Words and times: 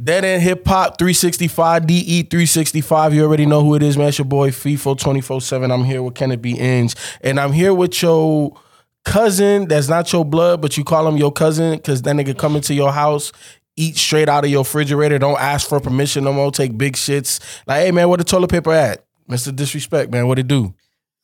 Dead 0.00 0.24
End 0.24 0.42
Hip 0.42 0.66
Hop 0.66 0.98
365, 0.98 1.86
DE 1.86 2.22
365. 2.22 3.14
You 3.14 3.24
already 3.24 3.46
know 3.46 3.62
who 3.62 3.74
it 3.74 3.82
is, 3.82 3.96
man. 3.98 4.08
It's 4.08 4.18
your 4.18 4.24
boy 4.24 4.50
FIFO 4.50 4.98
24 4.98 5.40
7. 5.40 5.70
I'm 5.70 5.84
here 5.84 6.02
with 6.02 6.14
Kenneth 6.14 6.40
B. 6.40 6.58
Inge. 6.58 6.94
And 7.20 7.38
I'm 7.38 7.52
here 7.52 7.74
with 7.74 8.00
your 8.02 8.58
cousin 9.04 9.68
that's 9.68 9.88
not 9.88 10.12
your 10.12 10.24
blood, 10.24 10.62
but 10.62 10.76
you 10.76 10.84
call 10.84 11.06
him 11.06 11.16
your 11.16 11.32
cousin 11.32 11.76
because 11.76 12.02
that 12.02 12.16
nigga 12.16 12.36
come 12.36 12.56
into 12.56 12.72
your 12.72 12.92
house, 12.92 13.32
eat 13.76 13.96
straight 13.96 14.28
out 14.28 14.44
of 14.44 14.50
your 14.50 14.60
refrigerator, 14.60 15.18
don't 15.18 15.40
ask 15.40 15.68
for 15.68 15.80
permission 15.80 16.24
no 16.24 16.32
more, 16.32 16.50
take 16.50 16.78
big 16.78 16.94
shits. 16.94 17.40
Like, 17.66 17.82
hey, 17.84 17.90
man, 17.90 18.08
where 18.08 18.18
the 18.18 18.24
toilet 18.24 18.50
paper 18.50 18.72
at? 18.72 19.04
Mr. 19.28 19.54
Disrespect, 19.54 20.10
man. 20.10 20.26
What 20.26 20.38
it 20.38 20.48
do? 20.48 20.74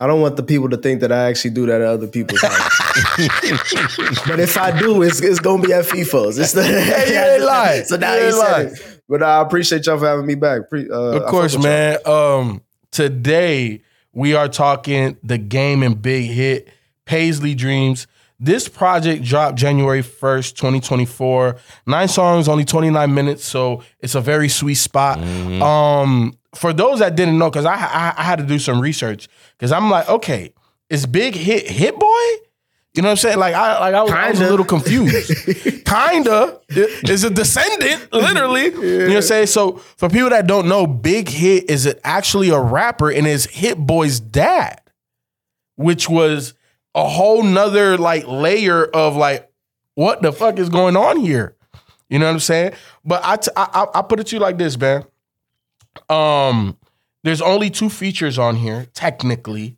I 0.00 0.06
don't 0.06 0.20
want 0.20 0.36
the 0.36 0.42
people 0.42 0.68
to 0.70 0.76
think 0.76 1.00
that 1.00 1.10
I 1.10 1.28
actually 1.28 1.50
do 1.50 1.66
that 1.66 1.80
at 1.80 1.86
other 1.86 2.06
people's 2.06 2.40
house. 2.42 2.87
but 4.26 4.40
if 4.40 4.56
I 4.56 4.76
do, 4.78 5.02
it's, 5.02 5.20
it's 5.20 5.38
gonna 5.40 5.62
be 5.62 5.72
at 5.72 5.84
FIFO's. 5.84 6.38
It's 6.38 6.52
the, 6.52 6.62
Hey, 6.68 7.12
you 7.12 7.18
ain't 7.34 7.44
lying. 7.44 7.84
So 7.84 7.96
now 7.96 8.14
You 8.14 8.22
ain't 8.26 8.36
lying. 8.36 8.68
it. 8.68 9.00
But 9.08 9.22
I 9.22 9.40
appreciate 9.40 9.86
y'all 9.86 9.98
for 9.98 10.06
having 10.06 10.26
me 10.26 10.34
back. 10.34 10.68
Pre, 10.68 10.88
uh, 10.90 10.94
Of 10.94 11.26
course, 11.26 11.56
man. 11.58 11.98
Um, 12.04 12.62
today 12.90 13.82
we 14.12 14.34
are 14.34 14.48
talking 14.48 15.16
the 15.22 15.38
game 15.38 15.82
and 15.82 16.00
big 16.00 16.30
hit 16.30 16.68
Paisley 17.06 17.54
Dreams. 17.54 18.06
This 18.40 18.68
project 18.68 19.24
dropped 19.24 19.56
January 19.56 20.02
1st, 20.02 20.54
2024. 20.56 21.56
Nine 21.86 22.06
songs, 22.06 22.46
only 22.48 22.64
29 22.64 23.12
minutes, 23.12 23.44
so 23.44 23.82
it's 23.98 24.14
a 24.14 24.20
very 24.20 24.48
sweet 24.48 24.76
spot. 24.76 25.18
Um, 25.60 26.34
for 26.54 26.72
those 26.72 27.00
that 27.00 27.16
didn't 27.16 27.36
know, 27.38 27.50
because 27.50 27.64
I, 27.64 27.74
I 27.74 28.14
I 28.16 28.22
had 28.22 28.38
to 28.38 28.44
do 28.44 28.58
some 28.60 28.80
research, 28.80 29.28
because 29.56 29.72
I'm 29.72 29.90
like, 29.90 30.08
okay, 30.08 30.52
is 30.88 31.04
Big 31.06 31.34
Hit 31.34 31.68
Hit 31.68 31.98
Boy? 31.98 32.26
You 32.94 33.02
know 33.02 33.08
what 33.08 33.12
I'm 33.12 33.16
saying? 33.18 33.38
Like 33.38 33.54
I 33.54 33.78
like 33.80 33.94
I 33.94 34.02
was, 34.02 34.12
I 34.12 34.30
was 34.30 34.40
a 34.40 34.50
little 34.50 34.64
confused. 34.64 35.32
Kinda 35.84 36.58
is 36.68 37.22
a 37.22 37.30
descendant, 37.30 38.12
literally. 38.12 38.64
You 38.66 38.98
know 38.98 39.06
what 39.06 39.16
I'm 39.16 39.22
saying? 39.22 39.46
So 39.48 39.76
for 39.96 40.08
people 40.08 40.30
that 40.30 40.46
don't 40.46 40.68
know, 40.68 40.86
Big 40.86 41.28
Hit 41.28 41.70
is 41.70 41.94
actually 42.02 42.48
a 42.50 42.58
rapper 42.60 43.10
and 43.10 43.26
is 43.26 43.46
Hit 43.46 43.78
Boy's 43.78 44.18
dad, 44.20 44.80
which 45.76 46.08
was 46.08 46.54
a 46.94 47.06
whole 47.08 47.42
nother 47.44 47.96
like 47.98 48.26
layer 48.26 48.84
of 48.84 49.14
like, 49.16 49.48
what 49.94 50.22
the 50.22 50.32
fuck 50.32 50.58
is 50.58 50.68
going 50.68 50.96
on 50.96 51.20
here? 51.20 51.54
You 52.08 52.18
know 52.18 52.26
what 52.26 52.32
I'm 52.32 52.40
saying? 52.40 52.72
But 53.04 53.20
I 53.24 53.36
t- 53.36 53.50
I, 53.54 53.68
I 53.94 53.98
I 53.98 54.02
put 54.02 54.18
it 54.18 54.26
to 54.28 54.36
you 54.36 54.40
like 54.40 54.58
this, 54.58 54.78
man. 54.78 55.04
Um, 56.08 56.76
there's 57.22 57.42
only 57.42 57.70
two 57.70 57.90
features 57.90 58.38
on 58.38 58.56
here, 58.56 58.86
technically. 58.94 59.77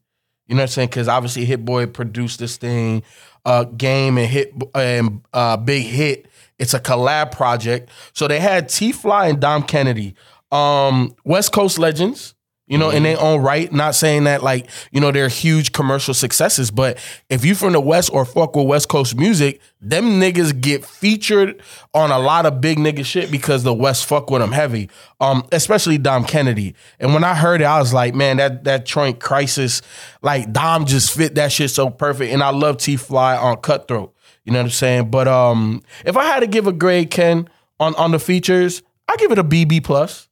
You 0.50 0.56
know 0.56 0.62
what 0.62 0.70
I'm 0.70 0.72
saying? 0.72 0.88
Because 0.88 1.06
obviously, 1.06 1.44
Hit 1.44 1.64
Boy 1.64 1.86
produced 1.86 2.40
this 2.40 2.56
thing, 2.56 3.04
uh, 3.44 3.64
Game 3.64 4.18
and 4.18 4.26
Hit 4.26 4.52
and 4.74 5.22
uh, 5.32 5.56
Big 5.56 5.84
Hit. 5.86 6.26
It's 6.58 6.74
a 6.74 6.80
collab 6.80 7.30
project. 7.30 7.88
So 8.14 8.26
they 8.26 8.40
had 8.40 8.68
T 8.68 8.90
Fly 8.90 9.28
and 9.28 9.40
Dom 9.40 9.62
Kennedy, 9.62 10.16
um, 10.50 11.14
West 11.22 11.52
Coast 11.52 11.78
legends. 11.78 12.34
You 12.70 12.78
know, 12.78 12.90
in 12.90 13.02
their 13.02 13.20
own 13.20 13.42
right. 13.42 13.70
Not 13.72 13.96
saying 13.96 14.24
that 14.24 14.44
like 14.44 14.70
you 14.92 15.00
know 15.00 15.10
they're 15.10 15.28
huge 15.28 15.72
commercial 15.72 16.14
successes, 16.14 16.70
but 16.70 16.98
if 17.28 17.44
you 17.44 17.56
from 17.56 17.72
the 17.72 17.80
West 17.80 18.10
or 18.12 18.24
fuck 18.24 18.54
with 18.54 18.68
West 18.68 18.88
Coast 18.88 19.16
music, 19.16 19.60
them 19.80 20.20
niggas 20.20 20.60
get 20.60 20.84
featured 20.84 21.60
on 21.94 22.12
a 22.12 22.18
lot 22.20 22.46
of 22.46 22.60
big 22.60 22.78
nigga 22.78 23.04
shit 23.04 23.28
because 23.28 23.64
the 23.64 23.74
West 23.74 24.06
fuck 24.06 24.30
with 24.30 24.40
them 24.40 24.52
heavy. 24.52 24.88
Um, 25.20 25.44
especially 25.50 25.98
Dom 25.98 26.24
Kennedy. 26.24 26.76
And 27.00 27.12
when 27.12 27.24
I 27.24 27.34
heard 27.34 27.60
it, 27.60 27.64
I 27.64 27.80
was 27.80 27.92
like, 27.92 28.14
man, 28.14 28.36
that 28.36 28.62
that 28.62 28.86
joint 28.86 29.18
crisis, 29.18 29.82
like 30.22 30.52
Dom 30.52 30.86
just 30.86 31.10
fit 31.10 31.34
that 31.34 31.50
shit 31.50 31.72
so 31.72 31.90
perfect. 31.90 32.32
And 32.32 32.40
I 32.40 32.50
love 32.50 32.76
T 32.76 32.96
Fly 32.96 33.36
on 33.36 33.56
Cutthroat. 33.56 34.14
You 34.44 34.52
know 34.52 34.60
what 34.60 34.66
I'm 34.66 34.70
saying? 34.70 35.10
But 35.10 35.26
um, 35.26 35.82
if 36.06 36.16
I 36.16 36.24
had 36.24 36.40
to 36.40 36.46
give 36.46 36.68
a 36.68 36.72
grade, 36.72 37.10
Ken, 37.10 37.48
on 37.80 37.96
on 37.96 38.12
the 38.12 38.20
features, 38.20 38.82
I 39.08 39.16
give 39.16 39.32
it 39.32 39.38
a 39.40 39.44
BB 39.44 39.82
plus. 39.82 40.28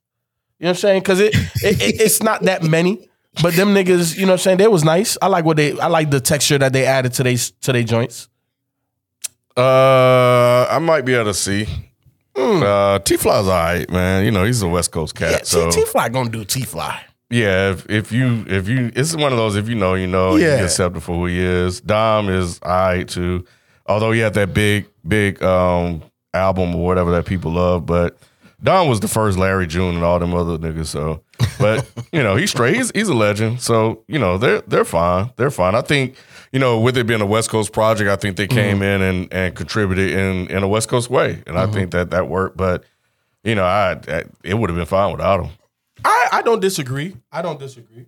You 0.59 0.65
know 0.65 0.71
what 0.71 0.77
I'm 0.77 0.81
saying? 0.81 1.01
Because 1.03 1.21
it, 1.21 1.35
it, 1.63 1.81
it 1.81 2.01
it's 2.01 2.23
not 2.23 2.43
that 2.43 2.63
many, 2.65 3.09
but 3.43 3.55
them 3.55 3.75
niggas, 3.75 4.17
you 4.17 4.23
know 4.23 4.33
what 4.33 4.41
I'm 4.41 4.43
saying? 4.43 4.59
They 4.59 4.67
was 4.67 4.83
nice. 4.83 5.17
I 5.23 5.29
like 5.29 5.45
what 5.45 5.57
they 5.57 5.79
I 5.79 5.87
like 5.87 6.11
the 6.11 6.21
texture 6.21 6.59
that 6.59 6.73
they 6.73 6.85
added 6.85 7.13
to 7.15 7.23
they 7.23 7.37
to 7.37 7.73
their 7.73 7.85
joints. 7.85 8.29
Uh, 9.57 10.67
I 10.71 10.79
might 10.81 11.05
be 11.05 11.15
able 11.15 11.27
to 11.27 11.35
see. 11.35 11.67
Uh, 12.37 12.99
T 13.01 13.17
Fly's 13.17 13.47
all 13.47 13.51
right, 13.51 13.91
man. 13.91 14.25
You 14.25 14.31
know 14.31 14.45
he's 14.45 14.63
a 14.63 14.69
West 14.69 14.93
Coast 14.93 15.15
cat. 15.17 15.31
Yeah, 15.33 15.39
so 15.43 15.71
T 15.71 15.85
Fly 15.85 16.09
gonna 16.09 16.31
do 16.31 16.45
T 16.45 16.63
Fly. 16.63 17.05
yeah, 17.31 17.73
if, 17.73 17.89
if 17.91 18.13
you 18.13 18.45
if 18.47 18.69
you, 18.69 18.93
it's 18.95 19.17
one 19.17 19.33
of 19.33 19.39
those. 19.39 19.57
If 19.57 19.69
you 19.69 19.75
know, 19.75 19.95
you 19.95 20.07
know. 20.07 20.37
Yeah. 20.37 20.59
You 20.59 20.65
accept 20.65 20.97
it 20.97 21.01
for 21.01 21.17
who 21.17 21.27
he 21.27 21.41
is. 21.41 21.81
Dom 21.81 22.29
is 22.29 22.61
all 22.63 22.71
right 22.71 23.09
too. 23.09 23.45
Although 23.87 24.13
he 24.13 24.21
had 24.21 24.35
that 24.35 24.55
big 24.55 24.87
big 25.07 25.43
um 25.43 26.03
album 26.35 26.77
or 26.77 26.87
whatever 26.87 27.11
that 27.13 27.27
people 27.27 27.53
love, 27.53 27.87
but 27.87 28.17
Dom 28.63 28.89
was 28.89 29.01
the 29.01 29.09
first 29.09 29.39
Larry 29.39 29.67
June 29.67 29.95
and 29.95 30.05
all 30.05 30.19
them 30.19 30.35
other 30.35 30.59
niggas. 30.59 30.87
So, 30.87 31.23
but 31.61 31.89
you 32.13 32.23
know 32.23 32.35
he's 32.37 32.51
straight. 32.51 32.75
He's 32.77 32.91
he's 32.93 33.09
a 33.09 33.15
legend. 33.15 33.61
So 33.61 34.03
you 34.09 34.19
know 34.19 34.37
they're 34.39 34.63
they're 34.63 34.85
fine. 34.85 35.31
They're 35.37 35.51
fine. 35.51 35.75
I 35.75 35.81
think 35.83 36.17
you 36.53 36.59
know 36.59 36.81
with 36.81 36.97
it 36.97 37.07
being 37.07 37.21
a 37.21 37.27
West 37.27 37.51
Coast 37.51 37.73
project, 37.73 38.11
I 38.11 38.17
think 38.17 38.37
they 38.37 38.49
came 38.49 38.83
in 38.83 39.01
and 39.03 39.33
and 39.33 39.55
contributed 39.55 40.11
in 40.11 40.49
in 40.49 40.63
a 40.63 40.69
West 40.69 40.89
Coast 40.89 41.09
way, 41.09 41.43
and 41.47 41.57
I 41.59 41.67
think 41.67 41.93
that 41.93 42.11
that 42.11 42.29
worked. 42.29 42.57
But 42.57 42.85
you 43.45 43.55
know, 43.55 43.65
I, 43.65 43.93
I 44.09 44.25
it 44.43 44.55
would 44.55 44.71
have 44.71 44.77
been 44.77 44.87
fine 44.87 45.13
without 45.13 45.45
him. 45.45 45.53
I, 46.05 46.29
I 46.33 46.43
don't 46.43 46.61
disagree. 46.61 47.17
I 47.33 47.43
don't 47.43 47.59
disagree. 47.61 48.07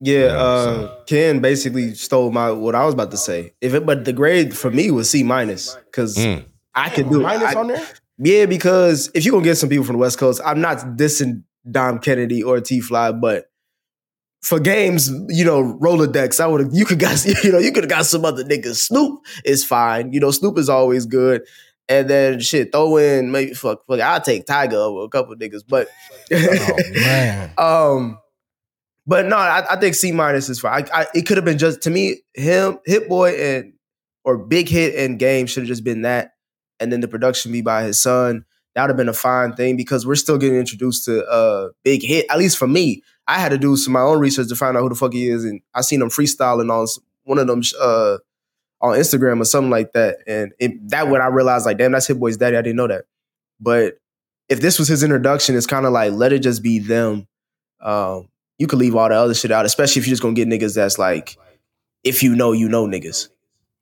Yeah, 0.00 0.18
Yeah, 0.18 0.26
uh, 0.36 0.64
so- 0.64 1.02
Ken 1.06 1.40
basically 1.40 1.94
stole 1.94 2.30
my 2.30 2.50
what 2.50 2.74
I 2.74 2.84
was 2.84 2.94
about 2.94 3.10
to 3.12 3.16
say. 3.16 3.54
If 3.60 3.74
it, 3.74 3.86
but 3.86 4.04
the 4.04 4.12
grade 4.12 4.56
for 4.56 4.70
me 4.70 4.90
was 4.90 5.08
C 5.08 5.22
minus 5.22 5.74
because 5.86 6.16
Mm. 6.16 6.44
I 6.74 6.90
could 6.90 7.08
do 7.08 7.20
Minus 7.20 7.54
I- 7.54 7.58
on 7.60 7.68
there? 7.68 7.86
Yeah, 8.18 8.46
because 8.46 9.10
if 9.14 9.24
you're 9.24 9.32
gonna 9.32 9.44
get 9.44 9.56
some 9.56 9.68
people 9.68 9.84
from 9.84 9.94
the 9.94 10.00
West 10.00 10.18
Coast, 10.18 10.40
I'm 10.44 10.60
not 10.60 10.78
dissing 10.96 11.42
Dom 11.70 11.98
Kennedy 11.98 12.42
or 12.42 12.60
T 12.60 12.80
Fly, 12.80 13.12
but 13.12 13.50
for 14.42 14.60
games, 14.60 15.10
you 15.28 15.44
know, 15.44 15.76
Rolodex, 15.80 16.40
I 16.40 16.46
would 16.46 16.60
have 16.60 16.70
you 16.72 16.84
could 16.86 16.98
got 16.98 17.24
you 17.44 17.52
know, 17.52 17.58
you 17.58 17.72
could 17.72 17.84
have 17.84 17.90
got 17.90 18.06
some 18.06 18.24
other 18.24 18.44
niggas. 18.44 18.76
Snoop 18.76 19.20
is 19.44 19.64
fine. 19.64 20.12
You 20.12 20.20
know, 20.20 20.30
Snoop 20.30 20.58
is 20.58 20.68
always 20.68 21.04
good. 21.06 21.42
And 21.88 22.10
then 22.10 22.40
shit, 22.40 22.72
throw 22.72 22.96
in 22.96 23.30
maybe 23.30 23.54
fuck, 23.54 23.86
fuck 23.86 24.00
I'll 24.00 24.20
take 24.20 24.44
Tyga 24.46 24.72
over 24.72 25.04
a 25.04 25.08
couple 25.08 25.36
niggas, 25.36 25.62
but 25.68 25.88
Oh 26.32 26.78
man. 26.94 27.52
um, 27.58 28.18
but 29.06 29.26
no, 29.26 29.36
I, 29.36 29.64
I 29.70 29.76
think 29.78 29.94
C 29.94 30.10
minus 30.10 30.48
is 30.48 30.58
fine. 30.58 30.86
I, 30.92 31.02
I, 31.02 31.06
it 31.14 31.26
could 31.26 31.36
have 31.36 31.44
been 31.44 31.58
just 31.58 31.82
to 31.82 31.90
me, 31.90 32.22
him, 32.34 32.78
Hit 32.86 33.08
Boy, 33.08 33.30
and 33.40 33.74
or 34.24 34.36
Big 34.38 34.68
Hit 34.68 34.96
and 34.96 35.18
Game 35.18 35.46
should 35.46 35.62
have 35.62 35.68
just 35.68 35.84
been 35.84 36.02
that, 36.02 36.32
and 36.80 36.92
then 36.92 37.00
the 37.00 37.08
production 37.08 37.52
be 37.52 37.62
by 37.62 37.84
his 37.84 38.00
son. 38.00 38.44
That 38.74 38.82
would 38.82 38.90
have 38.90 38.96
been 38.96 39.08
a 39.08 39.14
fine 39.14 39.54
thing 39.54 39.76
because 39.76 40.06
we're 40.06 40.16
still 40.16 40.36
getting 40.36 40.58
introduced 40.58 41.04
to 41.06 41.24
uh 41.26 41.70
Big 41.82 42.02
Hit. 42.02 42.26
At 42.30 42.38
least 42.38 42.58
for 42.58 42.66
me, 42.68 43.02
I 43.26 43.38
had 43.38 43.48
to 43.50 43.58
do 43.58 43.76
some 43.76 43.96
of 43.96 44.02
my 44.02 44.06
own 44.06 44.18
research 44.20 44.48
to 44.48 44.56
find 44.56 44.76
out 44.76 44.80
who 44.80 44.90
the 44.90 44.94
fuck 44.94 45.12
he 45.12 45.28
is, 45.28 45.44
and 45.44 45.60
I 45.74 45.80
seen 45.80 46.02
him 46.02 46.10
freestyling 46.10 46.70
on 46.70 46.86
one 47.24 47.38
of 47.38 47.46
them 47.46 47.62
uh 47.80 48.18
on 48.82 48.98
Instagram 48.98 49.40
or 49.40 49.46
something 49.46 49.70
like 49.70 49.92
that, 49.94 50.18
and 50.26 50.52
it, 50.58 50.90
that 50.90 51.08
when 51.08 51.22
I 51.22 51.26
realized 51.28 51.64
like, 51.64 51.78
damn, 51.78 51.92
that's 51.92 52.06
Hit 52.06 52.20
Boy's 52.20 52.36
daddy. 52.36 52.56
I 52.56 52.62
didn't 52.62 52.76
know 52.76 52.88
that, 52.88 53.06
but 53.58 53.94
if 54.48 54.60
this 54.60 54.78
was 54.78 54.88
his 54.88 55.02
introduction, 55.02 55.56
it's 55.56 55.66
kind 55.66 55.86
of 55.86 55.92
like 55.92 56.12
let 56.12 56.32
it 56.32 56.40
just 56.40 56.62
be 56.62 56.78
them. 56.78 57.26
Um, 57.80 58.28
you 58.58 58.66
could 58.66 58.78
leave 58.78 58.94
all 58.94 59.08
the 59.08 59.14
other 59.14 59.34
shit 59.34 59.50
out, 59.50 59.66
especially 59.66 60.00
if 60.00 60.06
you're 60.06 60.12
just 60.12 60.22
gonna 60.22 60.34
get 60.34 60.48
niggas 60.48 60.74
that's 60.74 60.98
like, 60.98 61.36
if 62.04 62.22
you 62.22 62.34
know, 62.34 62.52
you 62.52 62.68
know 62.68 62.86
niggas. 62.86 63.28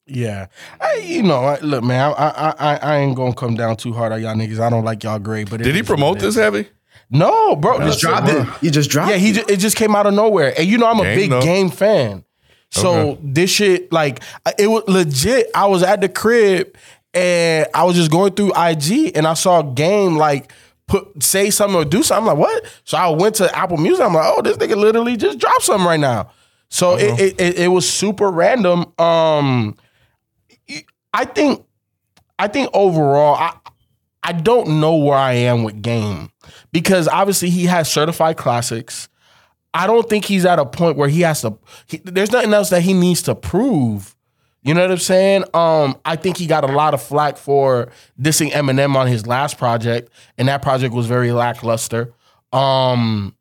Yeah, 0.06 0.46
I, 0.80 1.02
you 1.04 1.22
know, 1.22 1.44
I, 1.44 1.58
look, 1.60 1.82
man, 1.82 2.12
I, 2.16 2.28
I 2.28 2.54
I 2.58 2.76
I 2.76 2.96
ain't 2.98 3.16
gonna 3.16 3.34
come 3.34 3.54
down 3.54 3.76
too 3.76 3.92
hard 3.94 4.12
on 4.12 4.20
y'all 4.20 4.34
niggas. 4.34 4.60
I 4.60 4.68
don't 4.68 4.84
like 4.84 5.02
y'all 5.02 5.18
grade, 5.18 5.48
but 5.48 5.62
it 5.62 5.64
Did 5.64 5.74
he 5.74 5.80
is 5.80 5.88
what 5.88 5.96
promote 5.96 6.16
it 6.18 6.20
this 6.20 6.34
heavy? 6.34 6.68
No, 7.10 7.56
bro, 7.56 7.78
Just 7.80 8.00
dropped 8.00 8.28
it. 8.28 8.46
You 8.60 8.70
just 8.70 8.90
dropped 8.90 9.10
Yeah, 9.10 9.16
he 9.16 9.30
it. 9.30 9.34
ju- 9.34 9.44
it 9.48 9.56
just 9.56 9.76
came 9.76 9.94
out 9.96 10.06
of 10.06 10.12
nowhere, 10.14 10.52
and 10.58 10.66
you 10.68 10.76
know 10.76 10.86
I'm 10.86 11.00
a 11.00 11.04
Game, 11.04 11.16
big 11.18 11.30
though. 11.30 11.42
game 11.42 11.70
fan. 11.70 12.24
So 12.70 13.10
Okay. 13.12 13.20
this 13.22 13.50
shit, 13.50 13.92
like, 13.92 14.20
it 14.58 14.66
was 14.66 14.82
legit. 14.88 15.48
I 15.54 15.66
was 15.66 15.82
at 15.84 16.00
the 16.00 16.08
crib 16.08 16.74
and 17.14 17.66
I 17.72 17.84
was 17.84 17.94
just 17.96 18.10
going 18.10 18.32
through 18.34 18.52
IG, 18.56 19.12
and 19.16 19.26
I 19.26 19.34
saw 19.34 19.60
a 19.60 19.64
game 19.74 20.16
like 20.16 20.52
put 20.88 21.22
say 21.22 21.48
something 21.50 21.76
or 21.76 21.84
do 21.84 22.02
something. 22.02 22.28
I'm 22.30 22.38
like, 22.38 22.48
what? 22.48 22.64
So 22.84 22.98
I 22.98 23.08
went 23.08 23.36
to 23.36 23.56
Apple 23.56 23.76
Music. 23.78 24.04
I'm 24.04 24.12
like, 24.12 24.26
oh, 24.36 24.42
this 24.42 24.56
nigga 24.58 24.76
literally 24.76 25.16
just 25.16 25.38
dropped 25.38 25.62
something 25.62 25.86
right 25.86 26.00
now. 26.00 26.30
So 26.68 26.96
it, 26.96 27.18
it, 27.20 27.40
it 27.40 27.58
it 27.60 27.68
was 27.68 27.88
super 27.88 28.28
random. 28.30 28.92
Um, 28.98 29.76
I 31.14 31.25
think 31.25 31.64
I 32.38 32.49
think 32.49 32.69
overall, 32.75 33.37
I 33.37 33.56
I 34.22 34.32
don't 34.32 34.81
know 34.81 34.96
where 34.96 35.16
I 35.16 35.32
am 35.34 35.62
with 35.62 35.81
game 35.81 36.31
because 36.72 37.06
obviously 37.08 37.50
he 37.50 37.66
has 37.66 37.90
certified 37.90 38.37
classics. 38.37 39.08
I 39.72 39.87
don't 39.87 40.08
think 40.08 40.25
he's 40.25 40.44
at 40.44 40.58
a 40.58 40.66
point 40.66 40.96
where 40.96 41.08
he 41.08 41.20
has 41.22 41.43
to. 41.43 41.56
He, 41.87 41.99
there's 41.99 42.32
nothing 42.32 42.52
else 42.52 42.70
that 42.70 42.82
he 42.82 42.93
needs 42.93 43.22
to 43.22 43.34
prove. 43.34 44.14
You 44.62 44.72
know 44.72 44.81
what 44.81 44.93
I'm 44.93 44.99
saying? 44.99 45.44
Um, 45.52 45.96
I 46.05 46.16
think 46.16 46.38
he 46.38 46.46
got 46.46 46.64
a 46.64 46.72
lot 46.72 46.94
of 46.94 47.02
flack 47.02 47.37
for 47.37 47.93
dissing 48.19 48.50
Eminem 48.50 48.96
on 48.96 49.06
his 49.06 49.26
last 49.26 49.58
project, 49.58 50.10
and 50.38 50.49
that 50.49 50.62
project 50.62 50.94
was 50.94 51.06
very 51.06 51.32
lackluster. 51.32 52.14
Um, 52.52 53.37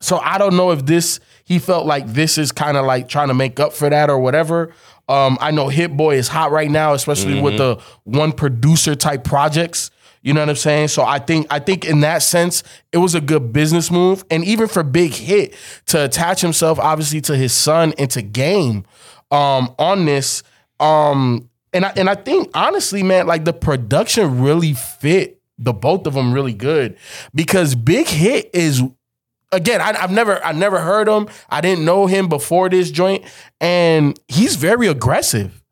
so 0.00 0.18
I 0.18 0.38
don't 0.38 0.56
know 0.56 0.72
if 0.72 0.84
this 0.84 1.20
he 1.44 1.58
felt 1.58 1.86
like 1.86 2.06
this 2.08 2.36
is 2.36 2.52
kind 2.52 2.76
of 2.76 2.84
like 2.84 3.08
trying 3.08 3.28
to 3.28 3.34
make 3.34 3.60
up 3.60 3.72
for 3.72 3.88
that 3.88 4.10
or 4.10 4.18
whatever. 4.18 4.74
Um, 5.08 5.38
I 5.40 5.50
know 5.50 5.68
Hit 5.68 5.96
Boy 5.96 6.16
is 6.16 6.28
hot 6.28 6.50
right 6.50 6.70
now, 6.70 6.92
especially 6.94 7.40
with 7.40 7.58
the 7.58 7.80
one 8.04 8.32
producer 8.32 8.94
type 8.94 9.24
projects. 9.24 9.90
You 10.22 10.34
know 10.34 10.40
what 10.40 10.48
I'm 10.48 10.56
saying? 10.56 10.88
So 10.88 11.04
I 11.04 11.20
think 11.20 11.46
I 11.50 11.60
think 11.60 11.84
in 11.84 12.00
that 12.00 12.18
sense, 12.18 12.64
it 12.90 12.98
was 12.98 13.14
a 13.14 13.20
good 13.20 13.52
business 13.52 13.92
move. 13.92 14.24
And 14.28 14.44
even 14.44 14.66
for 14.66 14.82
Big 14.82 15.12
Hit 15.12 15.54
to 15.86 16.04
attach 16.04 16.40
himself 16.40 16.80
obviously 16.80 17.20
to 17.22 17.36
his 17.36 17.52
son 17.52 17.94
and 17.96 18.10
to 18.10 18.22
game 18.22 18.84
um 19.30 19.72
on 19.78 20.04
this. 20.04 20.42
Um 20.80 21.48
and 21.72 21.84
I 21.84 21.92
and 21.96 22.10
I 22.10 22.16
think 22.16 22.50
honestly, 22.54 23.04
man, 23.04 23.28
like 23.28 23.44
the 23.44 23.52
production 23.52 24.40
really 24.42 24.74
fit 24.74 25.40
the 25.58 25.72
both 25.72 26.06
of 26.06 26.14
them 26.14 26.32
really 26.32 26.52
good 26.52 26.96
because 27.34 27.74
Big 27.76 28.08
Hit 28.08 28.50
is 28.52 28.82
again, 29.56 29.80
I, 29.80 29.94
I've 30.00 30.10
never 30.12 30.42
I 30.44 30.52
never 30.52 30.78
heard 30.78 31.08
him. 31.08 31.28
I 31.48 31.60
didn't 31.60 31.84
know 31.84 32.06
him 32.06 32.28
before 32.28 32.68
this 32.68 32.90
joint, 32.90 33.24
and 33.60 34.18
he's 34.28 34.56
very 34.56 34.86
aggressive. 34.86 35.62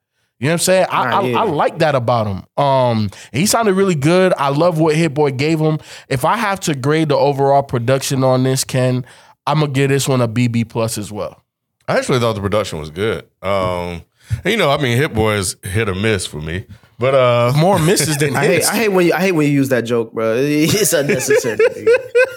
You 0.41 0.47
know 0.47 0.55
what 0.55 0.55
I'm 0.55 0.59
saying? 0.59 0.87
I, 0.91 1.11
Nah, 1.11 1.21
I, 1.21 1.23
yeah. 1.27 1.41
I 1.41 1.45
like 1.45 1.79
that 1.79 1.95
about 1.95 2.27
him. 2.27 2.63
Um, 2.63 3.11
he 3.33 3.47
sounded 3.47 3.75
really 3.75 3.95
good. 3.95 4.35
I 4.37 4.49
love 4.49 4.79
what 4.79 4.97
Hit 4.97 5.15
Boy 5.15 5.31
gave 5.31 5.61
him. 5.61 5.79
If 6.09 6.25
I 6.25 6.37
have 6.37 6.61
to 6.61 6.75
grade 6.75 7.09
the 7.11 7.17
overall 7.17 7.63
production 7.63 8.25
on 8.25 8.43
this, 8.43 8.65
Ken, 8.65 9.07
I'm 9.47 9.61
gonna 9.61 9.73
give 9.73 9.91
this 9.91 10.09
one 10.09 10.21
a 10.21 10.29
BB 10.29 10.69
plus 10.69 10.99
as 10.99 11.13
well. 11.13 11.43
I 11.87 11.99
actually 11.99 12.19
thought 12.19 12.33
the 12.35 12.41
production 12.41 12.79
was 12.81 12.91
good. 12.91 13.29
Um, 13.43 14.03
you 14.45 14.57
know, 14.57 14.71
I 14.71 14.79
mean, 14.83 14.97
Hit 14.97 15.15
Boy 15.15 15.35
is 15.35 15.57
hit 15.63 15.89
or 15.89 15.95
miss 15.95 16.27
for 16.27 16.41
me, 16.41 16.67
but 16.99 17.15
uh, 17.15 17.53
More 17.57 17.79
misses 17.79 18.17
than 18.19 18.35
I 18.37 18.47
hate, 18.47 18.55
hits. 18.55 18.69
I 18.69 18.77
hate 18.77 18.89
when 18.89 19.07
you 19.07 19.13
I 19.13 19.21
hate 19.21 19.33
when 19.33 19.47
you 19.47 19.53
use 19.53 19.69
that 19.69 19.83
joke, 19.83 20.13
bro. 20.13 20.35
It's 20.39 20.93
unnecessary. 20.93 21.59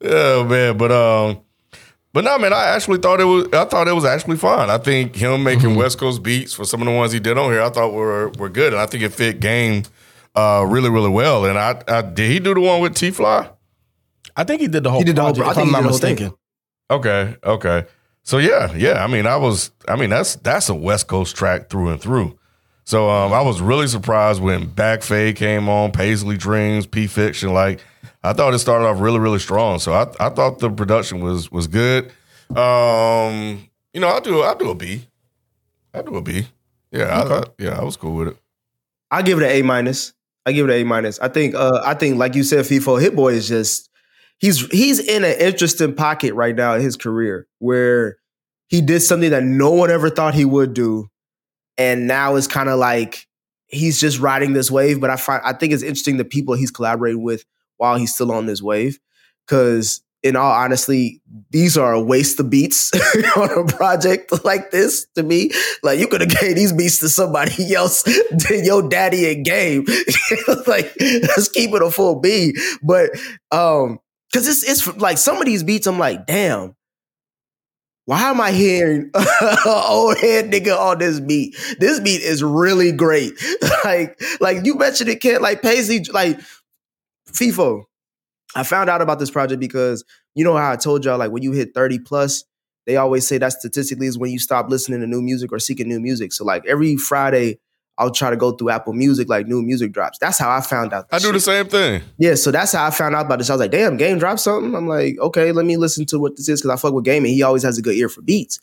nigga. 0.00 0.42
Yeah, 0.42 0.48
man, 0.48 0.76
but 0.76 0.92
um, 0.92 1.40
but 2.12 2.24
no, 2.24 2.38
man, 2.38 2.52
I 2.52 2.66
actually 2.68 2.98
thought 2.98 3.20
it 3.20 3.24
was. 3.24 3.46
I 3.52 3.64
thought 3.66 3.88
it 3.88 3.94
was 3.94 4.04
actually 4.04 4.36
fun. 4.36 4.70
I 4.70 4.78
think 4.78 5.14
him 5.16 5.42
making 5.42 5.70
Mm-hmm. 5.70 5.78
West 5.78 5.98
Coast 5.98 6.22
beats 6.22 6.52
for 6.54 6.64
some 6.64 6.80
of 6.82 6.86
the 6.86 6.92
ones 6.94 7.12
he 7.12 7.20
did 7.20 7.36
on 7.38 7.50
here, 7.52 7.62
I 7.62 7.70
thought 7.70 7.92
were 7.92 8.30
were 8.38 8.48
good, 8.48 8.72
and 8.72 8.80
I 8.80 8.86
think 8.86 9.02
it 9.02 9.10
fit 9.12 9.40
game 9.40 9.82
uh 10.34 10.64
really 10.68 10.90
really 10.90 11.10
well. 11.10 11.44
And 11.46 11.58
I, 11.58 11.82
I 11.88 12.02
did 12.02 12.30
he 12.30 12.38
do 12.40 12.54
the 12.54 12.60
one 12.60 12.80
with 12.80 12.94
T 12.94 13.10
Fly? 13.10 13.50
I 14.36 14.44
think 14.44 14.60
he 14.60 14.68
did 14.68 14.82
the 14.84 14.90
whole 14.90 15.00
He 15.00 15.04
did 15.04 15.16
the 15.16 15.22
whole- 15.22 15.34
project. 15.34 15.50
I 15.50 15.54
think 15.62 15.66
I'm 15.68 15.72
not 15.72 15.78
did 15.78 15.84
the 15.84 15.90
whole 15.90 15.98
thing. 15.98 16.14
mistaken. 16.14 16.38
Okay, 16.90 17.36
okay. 17.44 17.84
So 18.22 18.38
yeah, 18.38 18.72
yeah. 18.74 19.02
I 19.04 19.06
mean, 19.06 19.26
I 19.26 19.36
was. 19.36 19.70
I 19.88 19.96
mean, 19.96 20.10
that's 20.10 20.36
that's 20.36 20.68
a 20.68 20.74
West 20.74 21.06
Coast 21.06 21.36
track 21.36 21.68
through 21.70 21.88
and 21.90 22.00
through. 22.00 22.38
So 22.84 23.08
um, 23.10 23.32
I 23.32 23.40
was 23.40 23.60
really 23.60 23.88
surprised 23.88 24.40
when 24.40 24.66
Back 24.68 25.02
Fade 25.02 25.36
came 25.36 25.68
on, 25.68 25.90
Paisley 25.90 26.36
Dreams, 26.36 26.86
P 26.86 27.06
Fiction. 27.08 27.52
Like, 27.52 27.80
I 28.26 28.32
thought 28.32 28.54
it 28.54 28.58
started 28.58 28.86
off 28.86 29.00
really, 29.00 29.20
really 29.20 29.38
strong. 29.38 29.78
So 29.78 29.92
I, 29.92 30.10
I 30.18 30.30
thought 30.30 30.58
the 30.58 30.70
production 30.70 31.20
was 31.20 31.50
was 31.52 31.68
good. 31.68 32.06
Um, 32.50 33.68
you 33.94 34.00
know, 34.00 34.08
I'll 34.08 34.20
do 34.20 34.40
I'll 34.40 34.56
do 34.56 34.70
a 34.70 34.74
B. 34.74 35.06
I'll 35.94 36.02
do 36.02 36.16
a 36.16 36.22
B. 36.22 36.48
Yeah, 36.90 37.04
I, 37.04 37.38
I, 37.38 37.42
yeah, 37.58 37.78
I 37.78 37.84
was 37.84 37.96
cool 37.96 38.16
with 38.16 38.28
it. 38.28 38.36
I 39.10 39.22
give 39.22 39.40
it 39.40 39.44
an 39.44 39.50
A 39.50 39.62
minus. 39.62 40.12
I 40.44 40.52
give 40.52 40.68
it 40.68 40.72
an 40.72 40.80
A 40.80 40.84
minus. 40.84 41.20
I 41.20 41.28
think 41.28 41.54
uh 41.54 41.80
I 41.84 41.94
think 41.94 42.16
like 42.16 42.34
you 42.34 42.42
said, 42.42 42.64
FIFO 42.64 43.00
Hit 43.00 43.14
Boy 43.14 43.34
is 43.34 43.48
just 43.48 43.90
he's 44.38 44.66
he's 44.68 44.98
in 44.98 45.22
an 45.24 45.38
interesting 45.38 45.94
pocket 45.94 46.34
right 46.34 46.54
now 46.54 46.74
in 46.74 46.80
his 46.80 46.96
career 46.96 47.46
where 47.60 48.16
he 48.68 48.80
did 48.80 49.00
something 49.00 49.30
that 49.30 49.44
no 49.44 49.70
one 49.70 49.90
ever 49.90 50.10
thought 50.10 50.34
he 50.34 50.44
would 50.44 50.74
do. 50.74 51.08
And 51.78 52.08
now 52.08 52.34
it's 52.34 52.48
kind 52.48 52.68
of 52.68 52.80
like 52.80 53.28
he's 53.66 54.00
just 54.00 54.18
riding 54.18 54.52
this 54.52 54.68
wave. 54.68 55.00
But 55.00 55.10
I 55.10 55.16
find 55.16 55.42
I 55.44 55.52
think 55.52 55.72
it's 55.72 55.84
interesting 55.84 56.16
the 56.16 56.24
people 56.24 56.54
he's 56.54 56.72
collaborating 56.72 57.22
with 57.22 57.44
while 57.76 57.96
he's 57.96 58.14
still 58.14 58.32
on 58.32 58.46
this 58.46 58.62
wave. 58.62 58.98
Cause 59.46 60.02
in 60.26 60.34
all 60.34 60.50
honesty, 60.50 61.22
these 61.50 61.78
are 61.78 61.92
a 61.92 62.00
waste 62.00 62.40
of 62.40 62.50
beats 62.50 62.90
on 63.36 63.50
a 63.50 63.64
project 63.64 64.44
like 64.44 64.72
this 64.72 65.06
to 65.14 65.22
me. 65.22 65.50
Like 65.82 66.00
you 66.00 66.08
could 66.08 66.20
have 66.20 66.30
gave 66.30 66.56
these 66.56 66.72
beats 66.72 66.98
to 66.98 67.08
somebody 67.08 67.74
else 67.74 68.02
than 68.02 68.64
your 68.64 68.88
daddy 68.88 69.32
and 69.32 69.44
game. 69.44 69.86
like 70.66 70.92
let's 71.00 71.48
keep 71.48 71.72
it 71.72 71.82
a 71.82 71.90
full 71.90 72.20
B. 72.20 72.56
But 72.82 73.10
um, 73.52 74.00
cause 74.34 74.48
it's 74.48 74.64
it's 74.68 74.96
like 74.96 75.18
some 75.18 75.36
of 75.36 75.44
these 75.44 75.62
beats, 75.62 75.86
I'm 75.86 75.98
like, 75.98 76.26
damn. 76.26 76.74
Why 78.06 78.30
am 78.30 78.40
I 78.40 78.52
hearing 78.52 79.10
old 79.66 80.18
head 80.18 80.52
nigga 80.52 80.78
on 80.78 80.98
this 80.98 81.18
beat? 81.18 81.56
This 81.80 81.98
beat 81.98 82.22
is 82.22 82.40
really 82.40 82.92
great. 82.92 83.32
like, 83.84 84.20
like 84.40 84.64
you 84.64 84.76
mentioned 84.76 85.10
it, 85.10 85.20
Kent. 85.20 85.42
Like 85.42 85.60
Paisley, 85.60 86.04
like 86.12 86.38
FIFO. 87.32 87.84
I 88.54 88.62
found 88.62 88.88
out 88.88 89.02
about 89.02 89.18
this 89.18 89.30
project 89.30 89.60
because 89.60 90.04
you 90.34 90.44
know 90.44 90.56
how 90.56 90.72
I 90.72 90.76
told 90.76 91.04
y'all, 91.04 91.18
like 91.18 91.30
when 91.30 91.42
you 91.42 91.52
hit 91.52 91.74
30 91.74 92.00
plus, 92.00 92.44
they 92.86 92.96
always 92.96 93.26
say 93.26 93.38
that 93.38 93.52
statistically 93.52 94.06
is 94.06 94.16
when 94.16 94.30
you 94.30 94.38
stop 94.38 94.70
listening 94.70 95.00
to 95.00 95.06
new 95.06 95.20
music 95.20 95.52
or 95.52 95.58
seeking 95.58 95.88
new 95.88 96.00
music. 96.00 96.32
So 96.32 96.44
like 96.44 96.64
every 96.66 96.96
Friday, 96.96 97.58
I'll 97.98 98.10
try 98.10 98.30
to 98.30 98.36
go 98.36 98.52
through 98.52 98.70
Apple 98.70 98.92
Music, 98.92 99.28
like 99.28 99.46
new 99.46 99.62
music 99.62 99.92
drops. 99.92 100.18
That's 100.18 100.38
how 100.38 100.50
I 100.50 100.60
found 100.60 100.92
out. 100.92 101.06
I 101.10 101.18
do 101.18 101.32
the 101.32 101.40
same 101.40 101.66
thing. 101.66 102.02
Yeah, 102.18 102.34
so 102.34 102.50
that's 102.50 102.72
how 102.72 102.86
I 102.86 102.90
found 102.90 103.14
out 103.14 103.24
about 103.24 103.38
this. 103.38 103.48
I 103.48 103.54
was 103.54 103.60
like, 103.60 103.70
damn, 103.70 103.96
Game 103.96 104.18
dropped 104.18 104.40
something. 104.40 104.74
I'm 104.74 104.86
like, 104.86 105.18
okay, 105.18 105.50
let 105.52 105.64
me 105.64 105.78
listen 105.78 106.04
to 106.06 106.18
what 106.18 106.36
this 106.36 106.48
is 106.48 106.60
because 106.60 106.78
I 106.78 106.80
fuck 106.80 106.92
with 106.92 107.04
Game 107.04 107.24
and 107.24 107.32
he 107.32 107.42
always 107.42 107.62
has 107.62 107.78
a 107.78 107.82
good 107.82 107.96
ear 107.96 108.10
for 108.10 108.20
beats. 108.20 108.60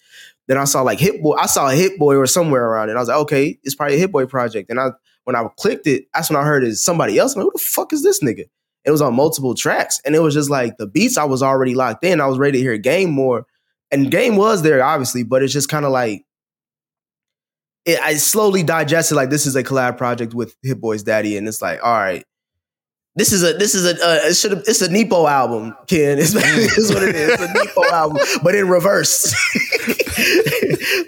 Then 0.47 0.57
I 0.57 0.65
saw 0.65 0.81
like 0.83 0.99
Hit 0.99 1.21
Boy, 1.21 1.35
I 1.35 1.47
saw 1.47 1.69
a 1.69 1.75
Hit 1.75 1.97
Boy 1.97 2.15
or 2.15 2.27
somewhere 2.27 2.63
around 2.63 2.89
it. 2.89 2.95
I 2.95 2.99
was 2.99 3.07
like, 3.07 3.17
okay, 3.17 3.59
it's 3.63 3.73
probably 3.75 3.95
a 3.95 3.99
Hit 3.99 4.11
Boy 4.11 4.27
project. 4.27 4.69
And 4.69 4.79
I 4.79 4.89
when 5.25 5.35
I 5.35 5.47
clicked 5.57 5.87
it, 5.87 6.05
that's 6.13 6.29
when 6.29 6.39
I 6.39 6.43
heard 6.43 6.63
is 6.63 6.83
somebody 6.83 7.17
else. 7.17 7.35
I'm 7.35 7.41
like, 7.41 7.45
who 7.45 7.57
the 7.57 7.63
fuck 7.63 7.93
is 7.93 8.03
this 8.03 8.21
nigga? 8.21 8.45
It 8.85 8.91
was 8.91 9.01
on 9.01 9.15
multiple 9.15 9.55
tracks. 9.55 10.01
And 10.05 10.15
it 10.15 10.19
was 10.19 10.33
just 10.33 10.49
like 10.49 10.77
the 10.77 10.87
beats 10.87 11.17
I 11.17 11.23
was 11.23 11.41
already 11.41 11.73
locked 11.75 12.03
in. 12.03 12.19
I 12.19 12.27
was 12.27 12.37
ready 12.37 12.57
to 12.57 12.63
hear 12.63 12.77
Game 12.77 13.11
more. 13.11 13.45
And 13.91 14.11
Game 14.11 14.35
was 14.35 14.61
there, 14.61 14.83
obviously, 14.83 15.23
but 15.23 15.43
it's 15.43 15.53
just 15.53 15.69
kind 15.69 15.85
of 15.85 15.91
like 15.91 16.25
it, 17.85 17.99
I 17.99 18.15
slowly 18.15 18.63
digested 18.63 19.15
like 19.15 19.29
this 19.29 19.45
is 19.45 19.55
a 19.55 19.63
collab 19.63 19.97
project 19.97 20.33
with 20.33 20.55
Hit 20.63 20.79
Boy's 20.79 21.03
daddy, 21.03 21.37
and 21.37 21.47
it's 21.47 21.61
like, 21.61 21.83
all 21.83 21.93
right, 21.93 22.23
this 23.15 23.31
is 23.31 23.43
a 23.43 23.53
this 23.53 23.75
is 23.75 23.85
a 23.85 23.91
uh, 23.91 24.19
it 24.29 24.33
should 24.35 24.53
it's 24.53 24.81
a 24.81 24.91
Nepo 24.91 25.27
album, 25.27 25.75
Ken. 25.87 26.17
It's, 26.23 26.33
it's 26.35 26.93
what 26.93 27.03
it 27.03 27.15
is. 27.15 27.31
It's 27.33 27.43
a 27.43 27.53
Nepo 27.53 27.83
album, 27.93 28.17
but 28.43 28.55
in 28.55 28.67
reverse. 28.67 29.33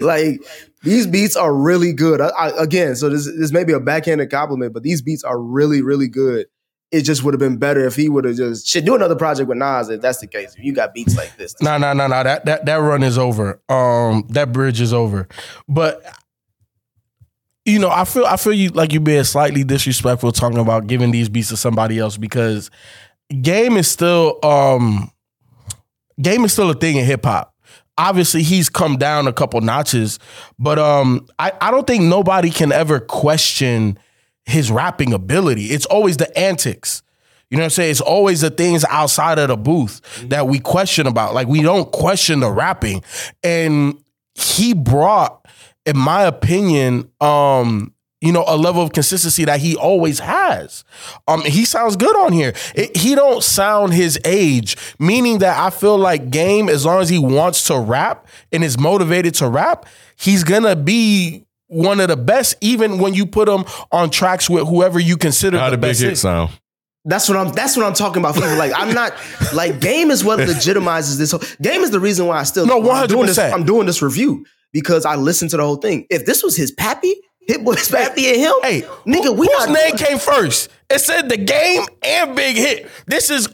like 0.00 0.40
these 0.82 1.06
beats 1.06 1.34
are 1.36 1.52
really 1.52 1.92
good. 1.92 2.20
I, 2.20 2.28
I, 2.28 2.62
again, 2.62 2.94
so 2.94 3.08
this 3.08 3.26
this 3.38 3.52
may 3.52 3.64
be 3.64 3.72
a 3.72 3.80
backhanded 3.80 4.30
compliment, 4.30 4.72
but 4.72 4.82
these 4.82 5.02
beats 5.02 5.24
are 5.24 5.40
really 5.40 5.82
really 5.82 6.08
good. 6.08 6.46
It 6.92 7.02
just 7.02 7.24
would 7.24 7.34
have 7.34 7.40
been 7.40 7.56
better 7.56 7.84
if 7.84 7.96
he 7.96 8.08
would 8.08 8.24
have 8.24 8.36
just 8.36 8.68
should 8.68 8.84
do 8.84 8.94
another 8.94 9.16
project 9.16 9.48
with 9.48 9.58
Nas 9.58 9.88
if 9.88 10.00
that's 10.00 10.20
the 10.20 10.28
case. 10.28 10.54
If 10.56 10.64
you 10.64 10.72
got 10.72 10.94
beats 10.94 11.16
like 11.16 11.36
this, 11.36 11.54
No, 11.60 11.76
no, 11.76 11.92
no, 11.92 12.06
no. 12.06 12.22
That 12.22 12.44
that 12.44 12.66
that 12.66 12.76
run 12.76 13.02
is 13.02 13.18
over. 13.18 13.60
Um, 13.68 14.24
that 14.30 14.52
bridge 14.52 14.80
is 14.80 14.92
over. 14.92 15.26
But 15.66 16.04
you 17.66 17.80
know, 17.80 17.90
I 17.90 18.04
feel 18.04 18.24
I 18.24 18.36
feel 18.36 18.52
you 18.52 18.70
like 18.70 18.92
you 18.92 19.00
being 19.00 19.24
slightly 19.24 19.64
disrespectful 19.64 20.30
talking 20.30 20.58
about 20.58 20.86
giving 20.86 21.10
these 21.10 21.28
beats 21.28 21.48
to 21.48 21.56
somebody 21.56 21.98
else 21.98 22.16
because 22.16 22.70
game 23.42 23.76
is 23.76 23.90
still 23.90 24.38
um 24.44 25.10
game 26.22 26.44
is 26.44 26.52
still 26.52 26.70
a 26.70 26.74
thing 26.74 26.96
in 26.96 27.04
hip 27.04 27.24
hop. 27.24 27.52
Obviously, 27.98 28.42
he's 28.42 28.68
come 28.68 28.98
down 28.98 29.26
a 29.26 29.32
couple 29.32 29.60
notches, 29.62 30.18
but 30.58 30.78
um, 30.78 31.26
I, 31.38 31.52
I 31.62 31.70
don't 31.70 31.86
think 31.86 32.04
nobody 32.04 32.50
can 32.50 32.70
ever 32.70 33.00
question 33.00 33.98
his 34.44 34.70
rapping 34.70 35.14
ability. 35.14 35.66
It's 35.66 35.86
always 35.86 36.18
the 36.18 36.38
antics. 36.38 37.02
You 37.48 37.56
know 37.56 37.62
what 37.62 37.66
I'm 37.66 37.70
saying? 37.70 37.90
It's 37.92 38.00
always 38.02 38.42
the 38.42 38.50
things 38.50 38.84
outside 38.84 39.38
of 39.38 39.48
the 39.48 39.56
booth 39.56 40.02
that 40.28 40.46
we 40.46 40.58
question 40.58 41.06
about. 41.06 41.32
Like 41.32 41.48
we 41.48 41.62
don't 41.62 41.90
question 41.90 42.40
the 42.40 42.50
rapping. 42.50 43.02
And 43.42 43.98
he 44.34 44.74
brought 44.74 45.45
in 45.86 45.96
my 45.96 46.22
opinion, 46.24 47.10
um, 47.20 47.92
you 48.20 48.32
know, 48.32 48.44
a 48.48 48.56
level 48.56 48.82
of 48.82 48.92
consistency 48.92 49.44
that 49.44 49.60
he 49.60 49.76
always 49.76 50.18
has. 50.20 50.84
Um, 51.28 51.42
he 51.42 51.64
sounds 51.64 51.96
good 51.96 52.16
on 52.16 52.32
here. 52.32 52.54
It- 52.74 52.96
he 52.96 53.14
don't 53.14 53.42
sound 53.44 53.92
his 53.92 54.18
age, 54.24 54.76
meaning 54.98 55.38
that 55.38 55.58
I 55.58 55.70
feel 55.70 55.96
like 55.98 56.30
Game, 56.30 56.68
as 56.68 56.84
long 56.86 57.00
as 57.02 57.08
he 57.10 57.18
wants 57.18 57.64
to 57.64 57.78
rap 57.78 58.26
and 58.52 58.64
is 58.64 58.78
motivated 58.78 59.34
to 59.36 59.48
rap, 59.48 59.86
he's 60.16 60.44
gonna 60.44 60.74
be 60.76 61.44
one 61.68 62.00
of 62.00 62.08
the 62.08 62.16
best, 62.16 62.54
even 62.60 62.98
when 62.98 63.12
you 63.12 63.26
put 63.26 63.48
him 63.48 63.64
on 63.92 64.08
tracks 64.08 64.48
with 64.48 64.66
whoever 64.66 64.98
you 64.98 65.16
consider 65.16 65.58
How 65.58 65.66
the 65.66 65.72
did 65.76 65.80
Big 65.82 65.90
best. 65.90 66.00
Hit 66.00 66.08
hit. 66.10 66.18
sound? 66.18 66.50
That's 67.04 67.28
what 67.28 67.38
I'm. 67.38 67.52
That's 67.52 67.76
what 67.76 67.86
I'm 67.86 67.92
talking 67.94 68.20
about. 68.20 68.36
Like 68.36 68.72
I'm 68.74 68.92
not 68.94 69.12
like 69.52 69.80
game 69.80 70.10
is 70.10 70.24
what 70.24 70.38
legitimizes 70.48 71.18
this. 71.18 71.30
Whole, 71.32 71.40
game 71.62 71.82
is 71.82 71.90
the 71.90 72.00
reason 72.00 72.26
why 72.26 72.38
I 72.38 72.42
still 72.44 72.66
No, 72.66 72.78
I'm 72.90 73.06
doing 73.06 73.26
this. 73.26 73.38
100%. 73.38 73.52
I'm 73.52 73.64
doing 73.64 73.86
this 73.86 74.02
review 74.02 74.44
because 74.76 75.06
I 75.06 75.16
listened 75.16 75.50
to 75.52 75.56
the 75.56 75.62
whole 75.62 75.76
thing. 75.76 76.06
If 76.10 76.26
this 76.26 76.42
was 76.42 76.54
his 76.54 76.70
pappy, 76.70 77.14
Hit 77.46 77.64
Boy's 77.64 77.88
pappy 77.88 78.28
and 78.28 78.36
him, 78.36 78.52
Hey, 78.62 78.82
nigga, 79.06 79.34
we 79.34 79.48
whose 79.50 79.68
name 79.68 79.96
came 79.96 80.18
first? 80.18 80.68
It 80.90 80.98
said 80.98 81.30
the 81.30 81.38
game 81.38 81.82
and 82.02 82.36
Big 82.36 82.56
Hit. 82.56 82.86
This 83.06 83.30
is, 83.30 83.48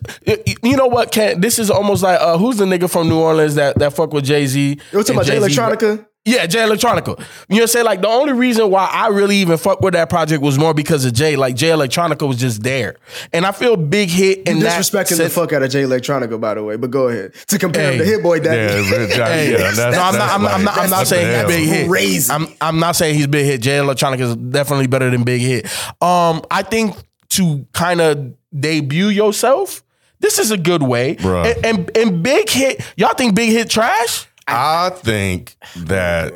you 0.64 0.76
know 0.76 0.88
what? 0.88 1.12
Can 1.12 1.40
this 1.40 1.60
is 1.60 1.70
almost 1.70 2.02
like 2.02 2.20
uh, 2.20 2.36
who's 2.38 2.56
the 2.56 2.64
nigga 2.64 2.90
from 2.90 3.08
New 3.08 3.20
Orleans 3.20 3.54
that 3.54 3.78
that 3.78 3.92
fuck 3.92 4.12
with 4.12 4.24
Jay 4.24 4.46
Z? 4.46 4.68
You 4.68 4.76
talking 5.04 5.14
about 5.14 5.26
Jay 5.26 5.38
Electronica? 5.38 6.06
Yeah, 6.24 6.46
Jay 6.46 6.60
Electronica. 6.60 7.06
You 7.08 7.12
know, 7.16 7.16
what 7.48 7.60
I'm 7.62 7.66
saying 7.66 7.84
like 7.84 8.00
the 8.00 8.06
only 8.08 8.32
reason 8.32 8.70
why 8.70 8.86
I 8.92 9.08
really 9.08 9.36
even 9.38 9.56
fuck 9.58 9.80
with 9.80 9.94
that 9.94 10.08
project 10.08 10.40
was 10.40 10.56
more 10.56 10.72
because 10.72 11.04
of 11.04 11.12
Jay. 11.14 11.34
Like 11.34 11.56
Jay 11.56 11.70
Electronica 11.70 12.28
was 12.28 12.36
just 12.36 12.62
there, 12.62 12.94
and 13.32 13.44
I 13.44 13.50
feel 13.50 13.76
Big 13.76 14.08
Hit 14.08 14.38
You 14.38 14.44
and 14.46 14.62
that 14.62 14.80
disrespecting 14.80 15.16
the 15.18 15.28
fuck 15.28 15.52
out 15.52 15.64
of 15.64 15.70
Jay 15.72 15.82
Electronica, 15.82 16.40
by 16.40 16.54
the 16.54 16.62
way. 16.62 16.76
But 16.76 16.92
go 16.92 17.08
ahead 17.08 17.34
to 17.48 17.58
compare 17.58 17.90
him 17.90 17.98
to 17.98 18.04
Hit 18.04 18.22
Boy 18.22 18.38
Daddy. 18.38 18.82
Yeah, 18.88 19.06
Johnny, 19.08 19.32
Hey, 19.32 19.50
yeah, 19.52 19.58
that's, 19.72 19.76
no, 19.96 20.02
I'm 20.02 20.14
not. 20.16 20.30
I'm, 20.30 20.42
not- 20.42 20.52
I'm 20.52 20.64
not. 20.64 20.78
I'm 20.78 20.90
not 20.90 21.06
saying 21.08 21.26
he's 21.26 21.36
hell. 21.36 21.48
big 21.48 21.68
hit. 21.68 21.88
Crazy. 21.88 22.32
I'm. 22.32 22.46
I'm 22.60 22.78
not 22.78 22.94
saying 22.94 23.16
he's 23.16 23.26
big 23.26 23.44
hit. 23.46 23.60
Jay 23.60 23.78
Electronica 23.78 24.20
is 24.20 24.36
definitely 24.36 24.86
better 24.86 25.10
than 25.10 25.24
big 25.24 25.40
hit. 25.40 25.64
Um, 26.00 26.42
I 26.52 26.62
think 26.62 26.94
to 27.30 27.66
kind 27.72 28.00
of 28.00 28.32
debut 28.56 29.08
yourself, 29.08 29.82
this 30.20 30.38
is 30.38 30.52
a 30.52 30.56
good 30.56 30.84
way. 30.84 31.16
Bruh. 31.16 31.52
And, 31.56 31.66
and 31.66 31.96
and 31.96 32.22
big 32.22 32.48
hit. 32.48 32.80
Y'all 32.96 33.14
think 33.14 33.34
big 33.34 33.50
hit 33.50 33.68
trash? 33.68 34.28
I 34.46 34.90
think 34.90 35.56
that 35.76 36.32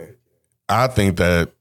I 0.69 0.87
think 0.89 1.17
that 1.19 1.53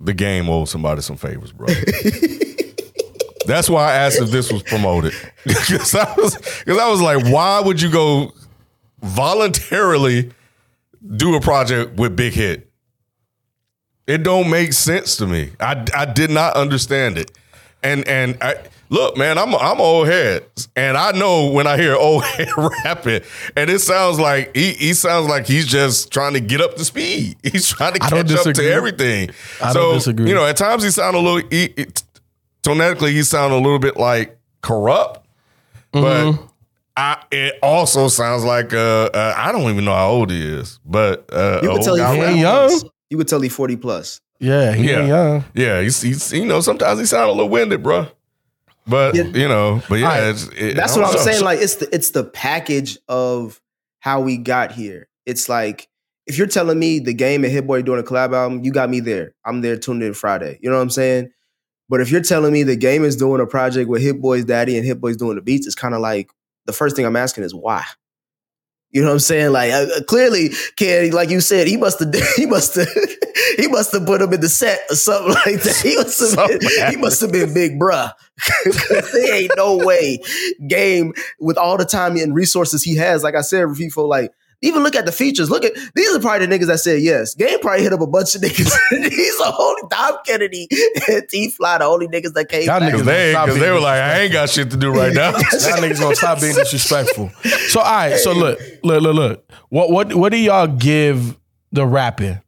the 0.00 0.14
game 0.14 0.48
owes 0.48 0.70
somebody 0.70 1.00
some 1.00 1.16
favors, 1.16 1.52
bro. 1.52 1.68
That's 3.46 3.68
why 3.68 3.90
I 3.90 3.94
asked 3.94 4.20
if 4.20 4.30
this 4.30 4.52
was 4.52 4.62
promoted 4.62 5.14
because 5.46 5.94
I 5.94 6.12
was 6.16 6.36
because 6.36 6.78
I 6.78 6.88
was 6.88 7.00
like, 7.00 7.24
why 7.32 7.60
would 7.60 7.80
you 7.80 7.90
go 7.90 8.32
voluntarily 9.00 10.30
do 11.16 11.34
a 11.34 11.40
project 11.40 11.94
with 11.98 12.16
Big 12.16 12.32
Hit? 12.32 12.68
It 14.06 14.22
don't 14.22 14.50
make 14.50 14.72
sense 14.72 15.16
to 15.16 15.26
me. 15.26 15.52
I, 15.60 15.84
I 15.94 16.04
did 16.04 16.30
not 16.30 16.54
understand 16.54 17.18
it. 17.18 17.30
And 17.82 18.06
and 18.06 18.36
I 18.40 18.56
look, 18.92 19.16
man, 19.16 19.38
I'm 19.38 19.54
I'm 19.56 19.80
old 19.80 20.06
head, 20.06 20.44
and 20.76 20.96
I 20.96 21.10
know 21.12 21.50
when 21.50 21.66
I 21.66 21.76
hear 21.76 21.96
old 21.96 22.22
head 22.36 22.48
rapping, 22.84 23.22
and 23.56 23.68
it 23.70 23.80
sounds 23.80 24.20
like 24.20 24.54
he 24.54 24.74
he 24.74 24.94
sounds 24.94 25.26
like 25.26 25.46
he's 25.46 25.66
just 25.66 26.12
trying 26.12 26.34
to 26.34 26.40
get 26.40 26.60
up 26.60 26.76
to 26.76 26.84
speed. 26.84 27.36
He's 27.42 27.68
trying 27.68 27.94
to 27.94 27.98
catch 27.98 28.30
up 28.30 28.54
to 28.54 28.70
everything. 28.72 29.30
I 29.60 29.72
so 29.72 29.80
don't 29.80 29.94
disagree. 29.94 30.28
you 30.28 30.34
know, 30.34 30.44
at 30.46 30.56
times 30.56 30.84
he 30.84 30.90
sound 30.90 31.16
a 31.16 31.18
little 31.18 31.48
he, 31.50 31.64
it, 31.76 32.02
tonetically 32.62 33.10
he 33.12 33.22
sound 33.24 33.52
a 33.52 33.56
little 33.56 33.78
bit 33.80 33.96
like 33.96 34.38
Kurupt, 34.62 35.18
Mm-hmm. 35.92 36.36
but. 36.38 36.48
I, 36.94 37.22
it 37.30 37.54
also 37.62 38.08
sounds 38.08 38.44
like 38.44 38.74
uh, 38.74 39.08
uh, 39.14 39.34
I 39.34 39.50
don't 39.50 39.70
even 39.70 39.86
know 39.86 39.94
how 39.94 40.10
old 40.10 40.30
he 40.30 40.42
is, 40.46 40.78
but 40.84 41.24
uh, 41.32 41.60
You 41.62 41.70
a 41.70 41.72
would 41.72 41.82
tell 41.82 41.94
he 41.94 42.02
He 42.02 42.06
ain't 42.06 42.18
40 42.26 42.38
young. 42.38 42.68
plus. 42.68 42.84
You 43.08 43.16
would 43.16 43.28
tell 43.28 43.40
he 43.40 43.48
40 43.48 43.76
plus. 43.76 44.20
Yeah, 44.40 44.72
he 44.74 44.90
Yeah. 44.90 44.98
ain't 44.98 45.08
young. 45.08 45.44
Yeah, 45.54 45.80
he's, 45.80 46.02
he's 46.02 46.32
you 46.34 46.44
know 46.44 46.60
sometimes 46.60 47.00
he 47.00 47.06
sound 47.06 47.30
a 47.30 47.32
little 47.32 47.48
winded, 47.48 47.82
bro. 47.82 48.08
But 48.86 49.14
Yeah. 49.14 49.24
you 49.24 49.48
know, 49.48 49.80
but 49.88 49.96
yeah, 50.00 50.06
Alright. 50.10 50.24
it's, 50.30 50.48
it, 50.56 50.76
That's 50.76 50.96
what 50.96 51.04
I'm 51.04 51.14
know. 51.14 51.20
saying. 51.20 51.42
Like 51.44 51.60
it's 51.60 51.76
the 51.76 51.94
it's 51.94 52.10
the 52.10 52.24
package 52.24 52.98
of 53.08 53.60
how 54.00 54.20
we 54.20 54.36
got 54.36 54.72
here. 54.72 55.08
It's 55.26 55.48
like 55.48 55.88
if 56.26 56.36
you're 56.38 56.46
telling 56.46 56.78
me 56.78 56.98
the 56.98 57.14
game 57.14 57.44
and 57.44 57.52
Hit 57.52 57.66
Boy 57.66 57.82
doing 57.82 58.00
a 58.00 58.02
collab 58.02 58.32
album, 58.34 58.64
you 58.64 58.72
got 58.72 58.90
me 58.90 59.00
there. 59.00 59.34
I'm 59.44 59.60
there 59.60 59.76
tuned 59.76 60.02
in 60.02 60.14
Friday. 60.14 60.58
You 60.60 60.70
know 60.70 60.76
what 60.76 60.82
I'm 60.82 60.90
saying? 60.90 61.30
But 61.88 62.00
if 62.00 62.10
you're 62.10 62.22
telling 62.22 62.52
me 62.52 62.62
the 62.62 62.76
game 62.76 63.04
is 63.04 63.16
doing 63.16 63.40
a 63.40 63.46
project 63.46 63.88
with 63.88 64.02
Hit 64.02 64.20
Boy's 64.20 64.44
daddy 64.44 64.76
and 64.76 64.86
Hit 64.86 65.00
Boy's 65.00 65.16
doing 65.16 65.36
the 65.36 65.42
beats, 65.42 65.66
it's 65.66 65.74
kind 65.74 65.94
of 65.94 66.00
like 66.00 66.30
the 66.66 66.72
first 66.72 66.96
thing 66.96 67.04
I'm 67.04 67.16
asking 67.16 67.44
is 67.44 67.54
why. 67.54 67.84
You 68.92 69.00
know 69.00 69.08
what 69.08 69.14
I'm 69.14 69.18
saying? 69.20 69.52
Like 69.52 69.72
uh, 69.72 69.86
clearly, 70.06 70.50
Ken, 70.76 71.10
like 71.12 71.30
you 71.30 71.40
said, 71.40 71.66
he 71.66 71.78
must 71.78 71.98
have 72.00 72.14
he 72.36 72.44
must 72.44 72.74
have 72.74 72.88
he 73.56 73.66
must 73.66 73.92
have 73.92 74.04
put 74.04 74.20
him 74.20 74.32
in 74.32 74.40
the 74.40 74.48
set 74.48 74.80
or 74.90 74.96
something 74.96 75.32
like 75.46 75.62
that. 75.62 75.80
He 75.82 75.96
must 75.96 76.20
have 76.20 76.48
been, 76.48 76.90
he 76.90 76.96
must 76.96 77.20
have 77.22 77.32
been 77.32 77.54
big 77.54 77.80
bruh. 77.80 78.12
there 79.12 79.34
ain't 79.34 79.52
no 79.56 79.78
way 79.78 80.20
game 80.68 81.14
with 81.40 81.56
all 81.56 81.78
the 81.78 81.84
time 81.84 82.16
and 82.16 82.34
resources 82.34 82.82
he 82.82 82.96
has. 82.96 83.22
Like 83.22 83.34
I 83.34 83.40
said, 83.40 83.66
FIFO, 83.66 84.06
like 84.06 84.32
even 84.62 84.82
look 84.82 84.94
at 84.94 85.04
the 85.04 85.12
features. 85.12 85.50
Look 85.50 85.64
at 85.64 85.72
these 85.94 86.14
are 86.14 86.20
probably 86.20 86.46
the 86.46 86.58
niggas 86.58 86.66
that 86.68 86.78
said 86.78 87.02
yes. 87.02 87.34
Game 87.34 87.58
probably 87.60 87.82
hit 87.82 87.92
up 87.92 88.00
a 88.00 88.06
bunch 88.06 88.34
of 88.34 88.40
niggas. 88.40 88.72
these 89.10 89.40
are 89.40 89.54
only 89.58 89.82
Dom 89.90 90.18
Kennedy 90.24 90.68
and 91.08 91.28
T 91.28 91.50
Fly, 91.50 91.78
the 91.78 91.84
only 91.84 92.08
niggas 92.08 92.32
that 92.34 92.48
came 92.48 92.62
Y'all 92.62 92.80
back. 92.80 92.94
niggas 92.94 93.04
they, 93.04 93.32
Stop 93.32 93.48
cause 93.48 93.58
they 93.58 93.70
were 93.70 93.80
like, 93.80 94.00
I 94.00 94.20
ain't 94.20 94.32
got 94.32 94.48
shit 94.48 94.70
to 94.70 94.76
do 94.76 94.92
right 94.92 95.12
now. 95.12 95.30
Y'all 95.30 95.40
niggas 95.42 96.00
gonna 96.00 96.16
stop 96.16 96.40
being 96.40 96.54
disrespectful. 96.54 97.30
So 97.68 97.80
all 97.80 97.92
right, 97.92 98.16
so 98.16 98.32
look, 98.32 98.58
look, 98.82 99.02
look, 99.02 99.14
look. 99.14 99.52
What 99.68 99.90
what 99.90 100.14
what 100.14 100.32
do 100.32 100.38
y'all 100.38 100.68
give 100.68 101.36
the 101.72 101.86
rapping? 101.86 102.40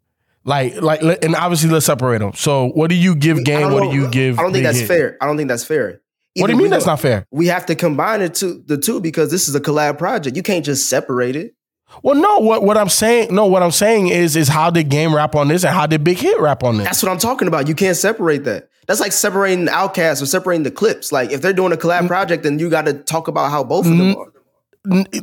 Like 0.44 0.80
like 0.80 1.00
and 1.24 1.34
obviously 1.34 1.70
let's 1.70 1.86
separate 1.86 2.18
them. 2.18 2.32
So 2.34 2.68
what 2.68 2.90
do 2.90 2.96
you 2.96 3.14
give 3.16 3.44
game? 3.44 3.72
What 3.72 3.90
do 3.90 3.96
you 3.96 4.08
give? 4.10 4.38
I 4.38 4.42
don't 4.42 4.52
think 4.52 4.64
that's 4.64 4.80
Hit? 4.80 4.88
fair. 4.88 5.16
I 5.20 5.26
don't 5.26 5.36
think 5.36 5.48
that's 5.48 5.64
fair. 5.64 6.00
What 6.36 6.48
do 6.48 6.52
you 6.52 6.58
mean 6.58 6.70
that's 6.70 6.86
not 6.86 7.00
fair? 7.00 7.26
We 7.30 7.46
have 7.46 7.64
to 7.66 7.74
combine 7.74 8.20
it 8.20 8.34
to 8.36 8.62
the 8.66 8.76
two 8.76 9.00
because 9.00 9.30
this 9.30 9.48
is 9.48 9.54
a 9.54 9.60
collab 9.60 9.98
project. 9.98 10.36
You 10.36 10.42
can't 10.42 10.64
just 10.64 10.88
separate 10.88 11.36
it. 11.36 11.54
Well, 12.02 12.14
no. 12.16 12.38
What 12.38 12.62
what 12.62 12.76
I'm 12.76 12.88
saying? 12.88 13.34
No, 13.34 13.46
what 13.46 13.62
I'm 13.62 13.70
saying 13.70 14.08
is 14.08 14.36
is 14.36 14.48
how 14.48 14.70
did 14.70 14.88
game 14.88 15.14
rap 15.14 15.34
on 15.34 15.48
this 15.48 15.64
and 15.64 15.74
how 15.74 15.86
did 15.86 16.04
Big 16.04 16.18
Hit 16.18 16.38
rap 16.40 16.62
on 16.62 16.78
this? 16.78 16.86
That's 16.86 17.02
what 17.02 17.10
I'm 17.12 17.18
talking 17.18 17.48
about. 17.48 17.68
You 17.68 17.74
can't 17.74 17.96
separate 17.96 18.44
that. 18.44 18.68
That's 18.86 19.00
like 19.00 19.12
separating 19.12 19.66
OutKast 19.66 20.20
or 20.20 20.26
separating 20.26 20.62
the 20.64 20.70
Clipse. 20.70 21.10
Like 21.12 21.30
if 21.30 21.40
they're 21.40 21.52
doing 21.54 21.72
a 21.72 21.76
Mm. 21.76 21.80
collab 21.80 22.06
project, 22.06 22.42
then 22.42 22.58
you 22.58 22.68
got 22.68 22.84
to 22.86 22.92
talk 22.92 23.28
about 23.28 23.50
how 23.50 23.64
both 23.64 23.86
of 23.86 23.96
them 23.96 24.16
are. 24.16 24.26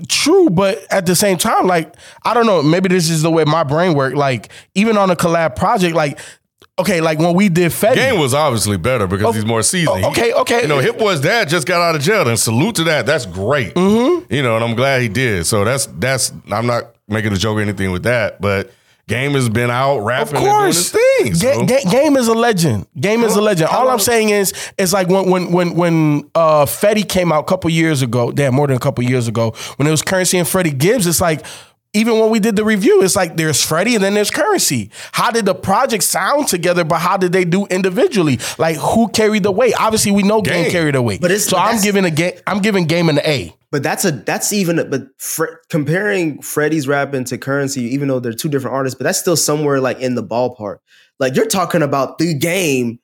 True, 0.09 0.49
but 0.49 0.83
at 0.89 1.05
the 1.05 1.15
same 1.15 1.37
time, 1.37 1.67
like 1.67 1.93
I 2.25 2.33
don't 2.33 2.47
know, 2.47 2.63
maybe 2.63 2.89
this 2.89 3.11
is 3.11 3.21
the 3.21 3.29
way 3.29 3.43
my 3.45 3.63
brain 3.63 3.93
work. 3.93 4.15
Like 4.15 4.49
even 4.73 4.97
on 4.97 5.11
a 5.11 5.15
collab 5.15 5.55
project, 5.55 5.95
like 5.95 6.17
okay, 6.81 7.01
like 7.01 7.19
when 7.19 7.33
we 7.33 7.49
did 7.49 7.71
Fetti, 7.71 7.95
Game 7.95 8.19
was 8.19 8.33
obviously 8.33 8.77
better 8.77 9.07
because 9.07 9.35
he's 9.35 9.45
more 9.45 9.63
seasoned. 9.63 10.03
oh, 10.03 10.09
okay, 10.09 10.33
okay. 10.33 10.61
You 10.61 10.67
know, 10.67 10.79
Hit 10.79 10.97
Boy's 10.97 11.21
dad 11.21 11.49
just 11.49 11.67
got 11.67 11.81
out 11.81 11.95
of 11.95 12.01
jail, 12.01 12.27
and 12.27 12.37
salute 12.37 12.75
to 12.75 12.83
that. 12.85 13.05
That's 13.05 13.25
great. 13.25 13.73
Mm-hmm. 13.73 14.33
You 14.33 14.43
know, 14.43 14.55
and 14.55 14.63
I'm 14.63 14.75
glad 14.75 15.01
he 15.01 15.09
did. 15.09 15.45
So 15.45 15.63
that's 15.63 15.85
that's. 15.87 16.31
I'm 16.51 16.67
not 16.67 16.95
making 17.07 17.33
a 17.33 17.37
joke 17.37 17.57
or 17.57 17.61
anything 17.61 17.91
with 17.91 18.03
that, 18.03 18.39
but 18.41 18.71
Game 19.11 19.33
has 19.33 19.49
been 19.49 19.69
out 19.69 19.97
Of 19.97 20.03
rapping 20.05 20.35
and 20.37 20.43
doing 20.45 20.55
course, 20.55 20.91
his 20.91 20.91
thing. 20.91 21.33
Ga- 21.33 21.65
ga- 21.65 21.89
game 21.89 22.15
is 22.15 22.29
a 22.29 22.33
legend. 22.33 22.87
Game 22.97 23.23
is 23.23 23.35
a 23.35 23.41
legend. 23.41 23.69
All 23.69 23.89
I'm 23.89 23.99
saying 23.99 24.29
is, 24.29 24.53
it's 24.77 24.93
like 24.93 25.09
when 25.09 25.29
when 25.29 25.51
when 25.51 25.75
when 25.75 26.29
uh, 26.33 26.65
Fetti 26.65 27.07
came 27.07 27.31
out 27.31 27.41
a 27.41 27.43
couple 27.43 27.69
years 27.71 28.01
ago. 28.01 28.31
Damn, 28.31 28.55
more 28.55 28.67
than 28.67 28.77
a 28.77 28.79
couple 28.79 29.03
years 29.03 29.27
ago, 29.27 29.51
when 29.75 29.87
it 29.87 29.91
was 29.91 30.01
Curren$y 30.01 30.39
and 30.39 30.47
Freddie 30.47 30.71
Gibbs. 30.71 31.07
It's 31.07 31.19
like 31.19 31.45
even 31.93 32.19
when 32.19 32.29
we 32.29 32.39
did 32.39 32.55
the 32.55 32.63
review, 32.63 33.03
it's 33.03 33.15
like 33.15 33.35
there's 33.35 33.63
Freddie 33.65 33.95
and 33.95 34.03
then 34.03 34.13
there's 34.13 34.31
Curren$y. 34.31 34.89
How 35.11 35.29
did 35.31 35.45
the 35.45 35.53
project 35.55 36.03
sound 36.03 36.47
together? 36.47 36.83
But 36.83 36.99
how 36.99 37.17
did 37.17 37.33
they 37.33 37.43
do 37.45 37.65
individually? 37.67 38.39
Like 38.57 38.77
who 38.77 39.09
carried 39.09 39.43
the 39.43 39.51
weight? 39.51 39.73
Obviously, 39.79 40.11
we 40.11 40.23
know 40.23 40.41
Game, 40.41 40.63
Game. 40.63 40.71
carried 40.71 40.95
the 40.95 41.01
weight. 41.01 41.19
But 41.21 41.31
it's- 41.31 41.45
so 41.45 41.57
but 41.57 41.63
I'm 41.63 41.81
giving 41.81 42.05
a 42.05 42.11
game. 42.11 42.33
I'm 42.47 42.59
giving 42.59 42.85
Game 42.85 43.09
an 43.09 43.19
A. 43.25 43.53
But 43.71 43.83
that's 43.83 44.03
a 44.05 44.11
that's 44.11 44.51
even 44.53 44.89
but 44.89 45.03
Fre- 45.17 45.55
comparing 45.69 46.41
Freddie's 46.41 46.87
rapping 46.87 47.23
to 47.25 47.37
Curren$y, 47.37 47.81
even 47.83 48.07
though 48.09 48.19
they're 48.19 48.33
two 48.33 48.49
different 48.49 48.75
artists, 48.75 48.97
but 48.97 49.03
that's 49.05 49.19
still 49.19 49.37
somewhere 49.37 49.79
like 49.79 49.99
in 49.99 50.15
the 50.15 50.23
ballpark. 50.23 50.77
Like 51.19 51.35
you're 51.35 51.45
talking 51.45 51.81
about 51.81 52.17
the 52.17 52.33
game. 52.33 52.99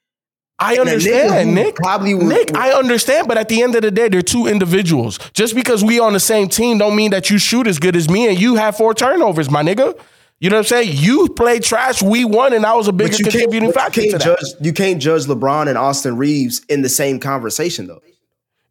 I 0.60 0.74
and 0.74 0.80
a 0.80 0.84
nigga 0.84 0.94
understand, 0.94 1.56
Nick. 1.56 1.76
Probably 1.76 2.14
would, 2.16 2.26
Nick, 2.26 2.56
I 2.56 2.72
understand, 2.72 3.28
but 3.28 3.38
at 3.38 3.48
the 3.48 3.62
end 3.62 3.76
of 3.76 3.84
the 3.84 3.92
day, 3.92 4.10
they're 4.10 4.22
two 4.24 4.48
individuals. 4.48 5.20
Just 5.34 5.54
because 5.54 5.84
we 5.84 6.00
on 6.00 6.14
the 6.14 6.20
same 6.20 6.50
team 6.50 6.80
don't 6.80 6.96
mean 6.96 7.12
that 7.12 7.30
you 7.30 7.38
shoot 7.38 7.68
as 7.68 7.78
good 7.78 7.96
as 7.96 8.10
me 8.10 8.28
and 8.28 8.40
you 8.40 8.56
have 8.56 8.76
four 8.76 8.94
turnovers, 8.94 9.52
my 9.52 9.62
nigga. 9.62 10.00
You 10.40 10.50
know 10.50 10.58
what 10.58 10.72
I'm 10.72 10.86
saying? 10.86 10.92
You 10.94 11.30
played 11.30 11.64
trash, 11.64 12.02
we 12.02 12.24
won, 12.24 12.54
and 12.54 12.66
I 12.66 12.76
was 12.76 12.88
a 12.88 12.92
bigger 12.92 13.10
but 13.10 13.20
you 13.20 13.26
can't, 13.26 13.34
contributing 13.34 13.72
factor 13.72 14.02
you 14.02 14.12
can't 14.12 14.24
judge. 14.24 14.46
You 14.62 14.74
can't 14.74 15.02
judge 15.02 15.26
LeBron 15.26 15.68
and 15.68 15.78
Austin 15.78 16.18
Reaves 16.18 16.62
in 16.70 16.82
the 16.82 16.90
same 16.90 17.20
conversation 17.20 17.88
though. 17.88 18.02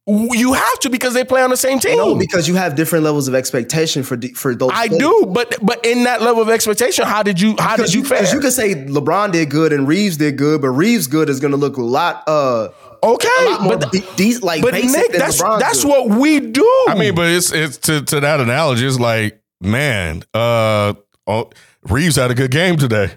You 0.08 0.52
have 0.52 0.78
to 0.80 0.90
because 0.90 1.14
they 1.14 1.24
play 1.24 1.42
on 1.42 1.50
the 1.50 1.56
same 1.56 1.80
team. 1.80 1.96
No, 1.98 2.14
because 2.14 2.46
you 2.46 2.54
have 2.54 2.76
different 2.76 3.04
levels 3.04 3.26
of 3.26 3.34
expectation 3.34 4.04
for 4.04 4.16
the- 4.16 4.28
for 4.34 4.54
those. 4.54 4.70
I 4.72 4.86
players. 4.86 5.00
do, 5.02 5.26
but 5.32 5.56
but 5.62 5.84
in 5.84 6.04
that 6.04 6.22
level 6.22 6.40
of 6.42 6.48
expectation, 6.48 7.04
how 7.04 7.24
did 7.24 7.40
you 7.40 7.56
how 7.58 7.70
did 7.74 7.78
Because 7.82 7.94
you 7.94 8.02
you, 8.02 8.06
fare? 8.06 8.18
'cause 8.20 8.32
you 8.32 8.38
could 8.38 8.52
say 8.52 8.74
LeBron 8.74 9.32
did 9.32 9.50
good 9.50 9.72
and 9.72 9.88
Reaves 9.88 10.16
did 10.16 10.36
good, 10.38 10.62
but 10.62 10.68
Reaves 10.70 11.08
good 11.08 11.28
is 11.28 11.40
going 11.40 11.50
to 11.50 11.56
look 11.56 11.76
a 11.76 11.82
lot, 11.82 12.22
uh, 12.28 12.68
okay, 13.02 13.28
a 13.40 13.50
lot 13.50 13.62
more 13.62 13.76
but 13.78 13.90
de- 13.90 14.04
these 14.16 14.42
like 14.42 14.62
but 14.62 14.74
basic 14.74 14.92
Nick, 14.92 15.10
than 15.10 15.18
that's 15.20 15.42
LeBron 15.42 15.58
that's 15.58 15.82
good. 15.82 15.88
what 15.88 16.08
we 16.10 16.38
do. 16.38 16.84
I 16.88 16.94
mean, 16.96 17.16
but 17.16 17.26
it's 17.28 17.50
it's 17.52 17.76
to 17.78 18.00
to 18.02 18.20
that 18.20 18.38
analogy. 18.38 18.86
It's 18.86 19.00
like, 19.00 19.40
man, 19.60 20.22
uh, 20.32 20.94
oh, 21.26 21.50
Reaves 21.88 22.14
had 22.14 22.30
a 22.30 22.34
good 22.34 22.52
game 22.52 22.76
today. 22.76 23.10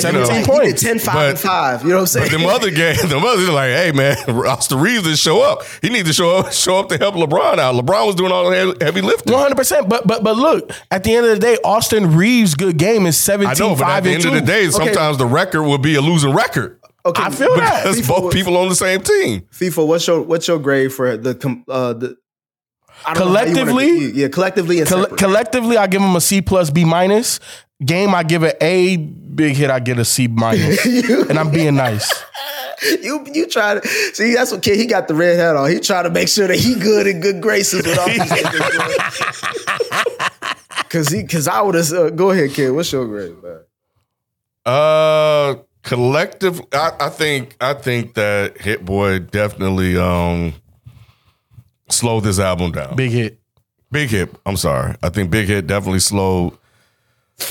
17 0.00 0.34
He 0.34 0.40
did 0.42 0.46
points. 0.48 0.82
10, 0.82 0.98
5, 0.98 1.14
But- 1.14 1.30
and 1.30 1.38
5. 1.38 1.82
You 1.82 1.88
know 1.90 1.94
what 1.96 2.00
I'm 2.00 2.06
saying? 2.06 2.28
But 2.30 2.38
them 2.38 2.46
other 2.48 2.70
games, 2.70 3.02
them 3.08 3.24
others 3.24 3.48
are 3.48 3.52
like, 3.52 3.70
hey 3.72 3.92
man, 3.92 4.16
Austin 4.46 4.78
Reaves 4.78 5.02
didn't 5.04 5.18
show 5.18 5.42
up. 5.42 5.62
He 5.82 5.88
needs 5.90 6.08
to 6.08 6.14
show 6.14 6.36
up, 6.38 6.52
show 6.52 6.78
up 6.78 6.88
to 6.88 6.98
help 6.98 7.14
LeBron 7.14 7.58
out. 7.58 7.74
LeBron 7.74 8.06
was 8.06 8.14
doing 8.14 8.32
all 8.32 8.50
the 8.50 8.56
heavy- 8.56 8.84
heavy 8.84 9.00
lifting. 9.02 9.32
One 9.32 9.42
hundred 9.42 9.56
percent. 9.56 9.88
But 9.88 10.06
but 10.06 10.22
but 10.24 10.36
look, 10.36 10.70
at 10.90 11.04
the 11.04 11.14
end 11.14 11.26
of 11.26 11.32
the 11.32 11.38
day, 11.38 11.56
Austin 11.64 12.14
Reaves' 12.16 12.54
good 12.54 12.76
game 12.78 13.06
is 13.06 13.16
17, 13.18 13.50
I 13.50 13.54
know, 13.68 13.76
but 13.76 13.88
at 13.88 14.04
the 14.04 14.10
end 14.12 14.22
2. 14.22 14.28
of 14.28 14.34
the 14.34 14.40
day, 14.40 14.68
sometimes 14.70 15.18
the 15.18 15.26
record 15.26 15.62
will 15.64 15.78
be 15.78 15.94
a 15.96 16.00
losing 16.00 16.32
record 16.34 16.78
okay, 17.04 17.22
I 17.22 17.30
feel 17.30 17.54
that. 17.56 17.82
because 17.82 18.00
FIFA- 18.00 18.08
both 18.08 18.32
people 18.32 18.56
on 18.56 18.68
the 18.68 18.74
same 18.76 19.00
team. 19.02 19.42
FIFO, 19.52 19.86
what's 19.86 20.06
your 20.06 20.22
what's 20.22 20.46
your 20.48 20.58
grade 20.58 20.92
for 20.92 21.16
the 21.16 21.62
uh 21.68 21.92
the 21.94 22.16
I 23.04 23.14
don't 23.14 23.32
know 23.32 23.36
how 23.36 23.44
you 23.44 23.48
wanna- 23.56 23.64
Collectively? 23.72 24.12
yeah, 24.12 24.28
collectively 24.28 24.78
and 24.80 24.88
Coll- 24.88 25.06
collectively, 25.06 25.76
I 25.76 25.88
give 25.88 26.00
him 26.00 26.14
a 26.14 26.20
C 26.20 26.40
plus 26.40 26.70
B 26.70 26.84
minus. 26.84 27.40
Game, 27.84 28.14
I 28.14 28.22
give 28.22 28.42
it 28.42 28.56
A. 28.60 28.96
Big 28.96 29.56
hit, 29.56 29.70
I 29.70 29.80
get 29.80 29.98
a 29.98 30.04
C 30.04 30.28
minus. 30.28 30.84
and 31.30 31.38
I'm 31.38 31.50
being 31.50 31.74
nice. 31.74 32.22
you 33.02 33.24
you 33.32 33.46
try 33.46 33.78
to 33.78 33.88
see 33.88 34.34
that's 34.34 34.52
what 34.52 34.62
kid 34.62 34.76
he 34.78 34.86
got 34.86 35.08
the 35.08 35.14
red 35.14 35.38
hat 35.38 35.56
on. 35.56 35.70
He 35.70 35.80
trying 35.80 36.04
to 36.04 36.10
make 36.10 36.28
sure 36.28 36.46
that 36.48 36.58
he 36.58 36.74
good 36.74 37.06
in 37.06 37.20
good 37.20 37.40
graces 37.40 37.86
with 37.86 37.98
all 37.98 38.08
these 38.08 38.20
niggas. 38.22 39.58
Cause 40.88 41.08
he 41.08 41.24
cause 41.24 41.48
I 41.48 41.62
would 41.62 41.74
have 41.74 41.92
uh, 41.92 42.10
go 42.10 42.30
ahead, 42.30 42.50
kid. 42.50 42.70
What's 42.70 42.92
your 42.92 43.06
grade, 43.06 43.42
man? 43.42 43.60
Uh, 44.64 45.54
collective. 45.82 46.60
I, 46.72 46.92
I 47.00 47.08
think. 47.08 47.56
I 47.60 47.74
think 47.74 48.14
that 48.14 48.58
Hit 48.58 48.84
Boy 48.84 49.18
definitely 49.20 49.96
um 49.96 50.54
slowed 51.88 52.24
this 52.24 52.38
album 52.38 52.72
down. 52.72 52.96
Big 52.96 53.12
hit. 53.12 53.38
Big 53.90 54.10
Hit. 54.10 54.34
I'm 54.44 54.56
sorry. 54.56 54.96
I 55.02 55.08
think 55.08 55.30
Big 55.30 55.48
Hit 55.48 55.66
definitely 55.66 56.00
slowed 56.00 56.58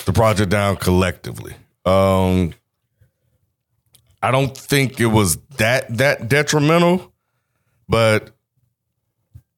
the 0.06 0.14
project 0.14 0.50
down 0.50 0.78
collectively. 0.78 1.54
Um, 1.86 2.54
I 4.22 4.32
don't 4.32 4.56
think 4.56 5.00
it 5.00 5.08
was 5.08 5.38
that 5.58 5.98
that 5.98 6.30
detrimental, 6.30 7.12
but 7.90 8.32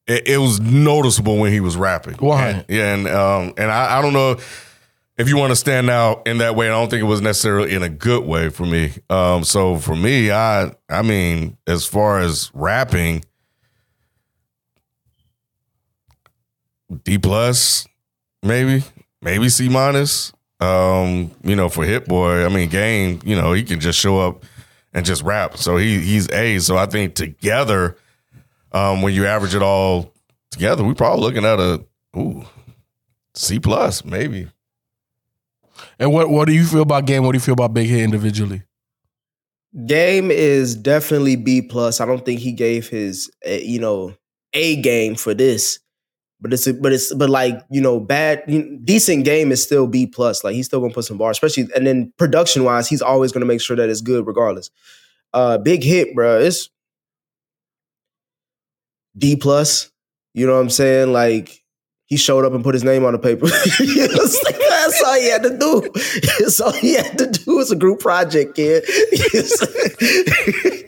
it, 0.08 0.28
it 0.28 0.38
was 0.38 0.60
noticeable 0.60 1.38
when 1.38 1.52
he 1.52 1.60
was 1.60 1.76
rapping. 1.76 2.16
Why? 2.16 2.50
And- 2.50 2.66
yeah, 2.70 2.94
and 2.94 3.08
um, 3.08 3.54
and 3.58 3.72
I, 3.72 4.00
I 4.00 4.02
don't 4.02 4.14
know 4.14 4.38
if 5.18 5.30
you 5.30 5.38
want 5.38 5.52
to 5.52 5.56
stand 5.56 5.90
out 5.90 6.26
in 6.28 6.40
that 6.40 6.56
way. 6.56 6.68
I 6.68 6.72
don't 6.72 6.90
think 6.90 7.02
it 7.02 7.06
was 7.08 7.22
necessarily 7.22 7.74
in 7.74 7.84
a 7.84 7.90
good 7.90 8.24
way 8.26 8.50
for 8.50 8.66
me. 8.66 8.94
Um, 9.10 9.44
so 9.44 9.78
for 9.78 9.96
me, 9.96 10.32
I 10.32 10.72
I 10.90 11.02
mean, 11.02 11.58
as 11.68 11.86
far 11.86 12.20
as 12.20 12.50
rapping, 12.54 13.24
D 17.04 17.18
plus, 17.18 17.88
maybe, 18.42 18.84
maybe 19.24 19.50
C 19.50 19.70
minus. 19.70 20.34
Um, 20.60 21.32
you 21.44 21.56
know, 21.56 21.68
for 21.68 21.84
Hit 21.84 22.08
Boy, 22.08 22.46
I 22.46 22.50
mean, 22.50 22.70
game, 22.70 23.20
you 23.26 23.36
know, 23.36 23.52
he 23.54 23.64
can 23.64 23.80
just 23.80 24.00
show 24.00 24.20
up 24.20 24.46
and 24.94 25.06
just 25.06 25.24
rap. 25.24 25.58
So 25.58 25.78
he 25.78 26.00
he's 26.00 26.30
A. 26.32 26.60
So 26.60 26.78
I 26.78 26.86
think 26.86 27.16
together, 27.16 27.98
um, 28.72 29.02
when 29.02 29.14
you 29.14 29.26
average 29.26 29.56
it 29.56 29.62
all 29.62 30.14
together, 30.52 30.84
we 30.84 30.94
probably 30.94 31.22
looking 31.22 31.46
at 31.46 31.60
a 31.60 31.84
ooh 32.18 32.46
C 33.36 33.60
plus, 33.60 34.06
maybe. 34.06 34.48
And 36.00 36.14
what 36.14 36.30
what 36.30 36.48
do 36.48 36.54
you 36.54 36.66
feel 36.66 36.82
about 36.82 37.06
game? 37.06 37.24
What 37.24 37.32
do 37.32 37.38
you 37.38 37.42
feel 37.42 37.54
about 37.54 37.74
Big 37.74 37.90
Hit 37.90 38.02
individually? 38.02 38.64
Game 39.88 40.30
is 40.30 40.76
definitely 40.76 41.36
B 41.36 41.62
plus. 41.62 42.00
I 42.00 42.06
don't 42.06 42.24
think 42.24 42.40
he 42.40 42.52
gave 42.52 42.88
his 42.88 43.32
uh, 43.48 43.52
you 43.52 43.80
know 43.80 44.16
A 44.54 44.82
game 44.82 45.16
for 45.16 45.34
this, 45.34 45.80
but 46.44 46.54
it's 46.54 46.68
a, 46.68 46.74
but 46.74 46.92
it's 46.92 47.14
but 47.16 47.30
like 47.30 47.64
you 47.72 47.80
know 47.80 48.02
bad 48.02 48.44
you 48.48 48.62
know, 48.64 48.78
decent 48.84 49.24
game 49.24 49.52
is 49.52 49.64
still 49.64 49.88
B 49.88 50.06
plus. 50.06 50.44
Like 50.44 50.54
he's 50.56 50.66
still 50.68 50.82
gonna 50.82 50.94
put 50.94 51.06
some 51.06 51.18
bars, 51.18 51.38
especially 51.38 51.70
and 51.74 51.88
then 51.88 52.12
production 52.18 52.66
wise, 52.66 52.90
he's 52.90 53.02
always 53.02 53.32
gonna 53.32 53.46
make 53.46 53.62
sure 53.62 53.78
that 53.78 53.90
it's 53.90 54.02
good 54.02 54.28
regardless. 54.28 54.70
Uh, 55.34 55.58
big 55.58 55.82
hit, 55.84 56.14
bro. 56.14 56.40
It's 56.42 56.70
D 59.18 59.38
plus. 59.38 59.90
You 60.34 60.46
know 60.46 60.54
what 60.56 60.60
I'm 60.60 60.70
saying? 60.70 61.14
Like 61.14 61.63
he 62.14 62.18
showed 62.18 62.46
up 62.46 62.54
and 62.54 62.64
put 62.64 62.76
his 62.76 62.84
name 62.84 63.04
on 63.06 63.14
the 63.14 63.20
paper. 63.20 63.48
Like, 63.48 64.60
that's 64.60 65.04
all 65.04 65.16
he 65.16 65.30
had 65.30 65.44
to 65.44 65.58
do. 65.58 65.90
That's 66.40 66.62
all 66.62 66.72
he 66.74 66.94
had 66.94 67.18
to 67.18 67.26
do. 67.28 67.60
It's 67.60 67.72
a 67.72 67.76
group 67.76 68.00
project, 68.02 68.56
kid. 68.56 68.84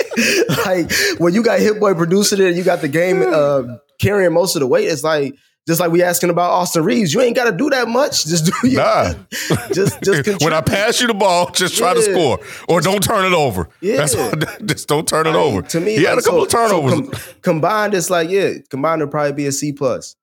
Like 0.65 0.91
when 1.19 1.33
you 1.33 1.43
got 1.43 1.59
Hit 1.59 1.79
Boy 1.79 1.93
producing 1.93 2.39
it, 2.39 2.47
and 2.47 2.57
you 2.57 2.63
got 2.63 2.81
the 2.81 2.87
game 2.87 3.21
uh, 3.21 3.63
carrying 3.99 4.33
most 4.33 4.55
of 4.55 4.61
the 4.61 4.67
weight. 4.67 4.85
It's 4.87 5.03
like 5.03 5.35
just 5.67 5.79
like 5.79 5.91
we 5.91 6.01
asking 6.03 6.29
about 6.29 6.51
Austin 6.51 6.83
Reaves. 6.83 7.13
You 7.13 7.21
ain't 7.21 7.35
got 7.35 7.49
to 7.49 7.57
do 7.57 7.69
that 7.71 7.87
much. 7.89 8.25
Just 8.25 8.45
do 8.45 8.67
your, 8.69 8.81
Nah. 8.81 9.13
just 9.73 10.01
just 10.03 10.43
when 10.43 10.53
I 10.53 10.61
pass 10.61 11.01
you 11.01 11.07
the 11.07 11.13
ball, 11.13 11.49
just 11.51 11.77
try 11.77 11.93
to 11.93 12.01
score 12.01 12.39
or 12.69 12.79
don't 12.81 13.03
turn 13.03 13.25
it 13.25 13.33
over. 13.35 13.67
Yeah. 13.81 13.97
That's 13.97 14.15
what, 14.15 14.65
just 14.65 14.87
don't 14.87 15.07
turn 15.07 15.27
it 15.27 15.31
Like, 15.31 15.39
over. 15.39 15.61
To 15.63 15.79
me, 15.81 15.97
he 15.97 16.03
had 16.03 16.17
a 16.17 16.21
couple 16.21 16.39
so- 16.39 16.45
of 16.45 16.51
so 16.51 16.57
turnovers. 16.81 17.09
com- 17.09 17.31
combined, 17.41 17.93
it's 17.93 18.09
like 18.09 18.29
yeah, 18.29 18.53
combined 18.69 19.01
would 19.01 19.11
probably 19.11 19.33
be 19.33 19.47
a 19.47 19.51
C 19.51 19.73
plus. 19.73 20.15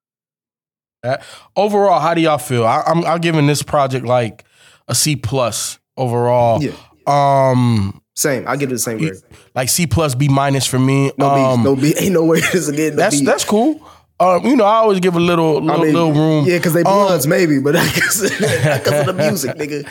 Uh, 1.03 1.17
Overall, 1.55 1.99
how 1.99 2.13
do 2.13 2.21
y'all 2.21 2.37
feel? 2.37 2.65
I, 2.65 2.81
I'm 2.85 3.03
I'm 3.05 3.19
giving 3.19 3.45
this 3.47 3.61
project 3.61 4.05
like 4.05 4.45
a 4.87 4.95
C 4.95 5.15
plus 5.15 5.79
overall. 5.97 6.61
Yeah. 6.63 6.71
Um, 7.05 8.01
Same. 8.15 8.47
I 8.47 8.55
give 8.55 8.69
it 8.69 8.73
the 8.73 8.79
same 8.79 8.97
grade. 8.99 9.13
like 9.53 9.69
C 9.69 9.85
plus 9.87 10.15
B 10.15 10.29
minus 10.29 10.65
for 10.65 10.79
me. 10.79 11.11
No 11.17 11.29
um, 11.29 11.57
beef. 11.57 11.65
No 11.65 11.75
beef. 11.75 11.93
Ain't 12.01 12.13
no 12.13 12.23
way 12.25 12.39
this 12.39 12.67
again. 12.69 12.91
No 12.91 12.95
that's 12.97 13.17
beef. 13.17 13.25
that's 13.25 13.43
cool. 13.43 13.85
Um, 14.19 14.45
you 14.45 14.55
know, 14.55 14.63
I 14.63 14.75
always 14.75 14.99
give 15.01 15.15
a 15.15 15.19
little 15.19 15.57
I 15.57 15.75
little, 15.75 15.83
mean, 15.83 15.93
little 15.93 16.13
room. 16.13 16.45
Yeah, 16.45 16.57
because 16.57 16.73
they 16.73 16.81
Um, 16.83 17.07
bloods 17.07 17.27
maybe, 17.27 17.59
but 17.59 17.73
because 17.95 18.21
of 18.21 19.05
the 19.07 19.13
music, 19.17 19.51
nigga. 19.57 19.85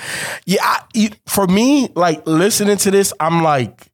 Yeah, 0.46 0.60
I, 0.62 1.10
for 1.26 1.46
me, 1.46 1.88
like 1.94 2.26
listening 2.26 2.78
to 2.78 2.90
this, 2.90 3.12
I'm 3.20 3.42
like, 3.42 3.91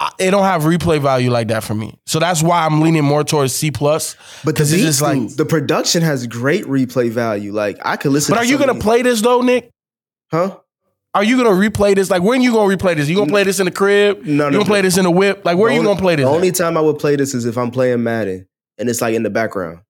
I, 0.00 0.10
it 0.18 0.30
don't 0.30 0.44
have 0.44 0.62
replay 0.62 1.00
value 1.00 1.30
like 1.30 1.48
that 1.48 1.64
for 1.64 1.74
me. 1.74 1.98
So 2.06 2.18
that's 2.20 2.42
why 2.42 2.64
I'm 2.64 2.80
leaning 2.80 3.04
more 3.04 3.24
towards 3.24 3.52
C 3.52 3.70
plus. 3.72 4.14
But 4.44 4.54
because 4.54 4.72
it's 4.72 4.82
just 4.82 5.02
like. 5.02 5.34
the 5.36 5.44
production 5.44 6.02
has 6.02 6.26
great 6.26 6.64
replay 6.66 7.10
value. 7.10 7.52
Like 7.52 7.78
I 7.84 7.96
could 7.96 8.12
listen. 8.12 8.32
But 8.34 8.38
are 8.38 8.44
you 8.44 8.58
gonna 8.58 8.76
play 8.78 9.02
this 9.02 9.20
though, 9.22 9.40
Nick? 9.42 9.70
Huh? 10.30 10.56
Are 11.14 11.24
you 11.24 11.36
gonna 11.36 11.50
replay 11.56 11.94
this? 11.96 12.10
Like, 12.10 12.22
when 12.22 12.42
you 12.42 12.52
gonna 12.52 12.72
replay 12.76 12.94
this? 12.94 13.08
You 13.08 13.16
gonna 13.16 13.30
play 13.30 13.42
this 13.42 13.58
in 13.58 13.64
the 13.64 13.72
crib? 13.72 14.18
No, 14.24 14.44
You 14.46 14.50
no, 14.52 14.58
gonna 14.58 14.64
play 14.66 14.82
this 14.82 14.98
in 14.98 15.04
the 15.04 15.10
whip? 15.10 15.44
Like, 15.44 15.56
where 15.56 15.70
The 15.70 15.74
you 15.74 15.80
only- 15.80 15.90
gonna 15.94 16.00
play 16.00 16.16
this? 16.16 16.24
The 16.24 16.30
at? 16.30 16.34
only 16.34 16.52
time 16.52 16.76
I 16.76 16.80
would 16.80 16.98
play 16.98 17.16
this 17.16 17.34
is 17.34 17.44
if 17.46 17.56
I'm 17.58 17.70
playing 17.72 18.02
Madden 18.04 18.46
and 18.76 18.88
it's 18.88 19.00
like 19.00 19.14
in 19.14 19.22
the 19.24 19.30
background. 19.30 19.80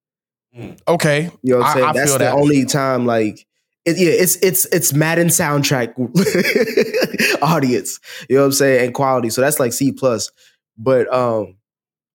okay, 0.87 1.31
You 1.43 1.53
know 1.55 1.59
what 1.59 1.67
I'm 1.67 1.71
I- 1.71 1.75
saying? 1.75 1.87
I 1.87 1.93
That's 1.93 2.13
the 2.13 2.19
that. 2.19 2.35
only 2.35 2.65
time 2.65 3.05
like 3.05 3.45
it, 3.89 3.99
yeah, 3.99 4.11
it's 4.11 4.37
it's 4.37 4.67
it's 4.67 4.93
Madden 4.93 5.29
soundtrack 5.29 5.95
audience. 7.43 7.99
You 8.29 8.37
know 8.37 8.43
what 8.43 8.47
I'm 8.47 8.53
saying? 8.53 8.87
And 8.87 8.95
quality. 8.95 9.31
So 9.31 9.41
that's 9.41 9.59
like 9.59 9.73
C 9.73 9.93
plus. 9.93 10.31
But 10.77 11.13
um 11.13 11.57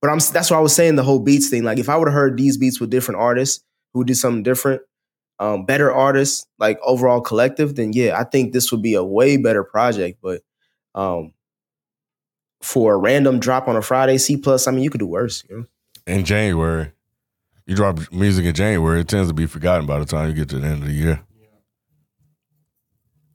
but 0.01 0.09
I'm 0.09 0.19
that's 0.31 0.51
why 0.51 0.57
I 0.57 0.61
was 0.61 0.75
saying 0.75 0.95
the 0.95 1.03
whole 1.03 1.19
beats 1.19 1.49
thing. 1.49 1.63
Like 1.63 1.79
if 1.79 1.89
I 1.89 1.97
would 1.97 2.07
have 2.07 2.13
heard 2.13 2.37
these 2.37 2.57
beats 2.57 2.79
with 2.79 2.89
different 2.89 3.19
artists 3.21 3.63
who 3.93 4.03
did 4.03 4.15
something 4.15 4.43
different, 4.43 4.81
um, 5.39 5.65
better 5.65 5.91
artists, 5.91 6.45
like 6.59 6.79
overall 6.83 7.21
collective, 7.21 7.75
then 7.75 7.93
yeah, 7.93 8.19
I 8.19 8.23
think 8.23 8.53
this 8.53 8.71
would 8.71 8.81
be 8.81 8.93
a 8.95 9.03
way 9.03 9.37
better 9.37 9.63
project. 9.63 10.19
But 10.21 10.41
um 10.95 11.33
for 12.61 12.93
a 12.93 12.97
random 12.97 13.39
drop 13.39 13.67
on 13.67 13.75
a 13.75 13.81
Friday, 13.81 14.17
C 14.17 14.37
plus, 14.37 14.67
I 14.67 14.71
mean 14.71 14.83
you 14.83 14.89
could 14.89 14.99
do 14.99 15.07
worse, 15.07 15.43
you 15.49 15.57
know? 15.57 15.65
in 16.05 16.25
January. 16.25 16.91
You 17.65 17.75
drop 17.75 18.11
music 18.11 18.45
in 18.45 18.53
January, 18.53 19.01
it 19.01 19.07
tends 19.07 19.29
to 19.29 19.33
be 19.33 19.45
forgotten 19.45 19.85
by 19.85 19.97
the 19.97 20.05
time 20.05 20.27
you 20.27 20.35
get 20.35 20.49
to 20.49 20.59
the 20.59 20.67
end 20.67 20.81
of 20.81 20.87
the 20.87 20.93
year. 20.93 21.21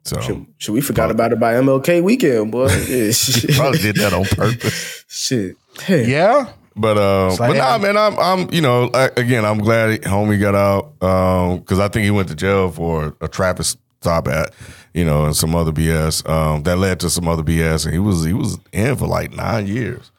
So 0.08 0.20
Should, 0.20 0.46
should 0.56 0.72
we 0.72 0.80
forgot 0.80 1.10
about 1.10 1.32
it 1.32 1.40
by 1.40 1.54
MLK 1.54 2.02
weekend, 2.02 2.50
boy? 2.50 2.68
Yeah, 2.88 3.12
probably 3.56 3.78
did 3.78 3.96
that 3.96 4.12
on 4.14 4.24
purpose. 4.24 5.04
Shit. 5.08 5.56
Yeah. 5.88 6.52
But 6.74 6.96
uh, 6.96 7.30
like, 7.30 7.38
but 7.38 7.56
nah, 7.56 7.78
man, 7.78 7.96
I'm 7.96 8.18
I'm 8.18 8.52
you 8.54 8.60
know 8.60 8.88
I, 8.94 9.10
again 9.16 9.44
I'm 9.44 9.58
glad 9.58 10.02
homie 10.02 10.40
got 10.40 10.54
out 10.54 11.58
because 11.60 11.80
I 11.80 11.88
think 11.88 12.04
he 12.04 12.10
went 12.10 12.28
to 12.28 12.36
jail 12.36 12.70
for 12.70 13.16
a 13.20 13.28
traffic 13.28 13.66
stop 14.00 14.28
at 14.28 14.54
you 14.94 15.04
know 15.04 15.24
and 15.26 15.36
some 15.36 15.56
other 15.56 15.72
BS 15.72 16.28
um, 16.28 16.62
that 16.62 16.78
led 16.78 17.00
to 17.00 17.10
some 17.10 17.26
other 17.26 17.42
BS 17.42 17.84
and 17.84 17.92
he 17.92 17.98
was 17.98 18.24
he 18.24 18.32
was 18.32 18.58
in 18.72 18.94
for 18.96 19.08
like 19.08 19.32
nine 19.32 19.66
years. 19.66 20.12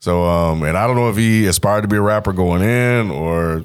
So 0.00 0.24
um, 0.24 0.64
and 0.64 0.76
I 0.76 0.86
don't 0.86 0.96
know 0.96 1.10
if 1.10 1.16
he 1.16 1.46
aspired 1.46 1.82
to 1.82 1.88
be 1.88 1.96
a 1.96 2.02
rapper 2.02 2.32
going 2.32 2.62
in 2.62 3.10
or 3.12 3.64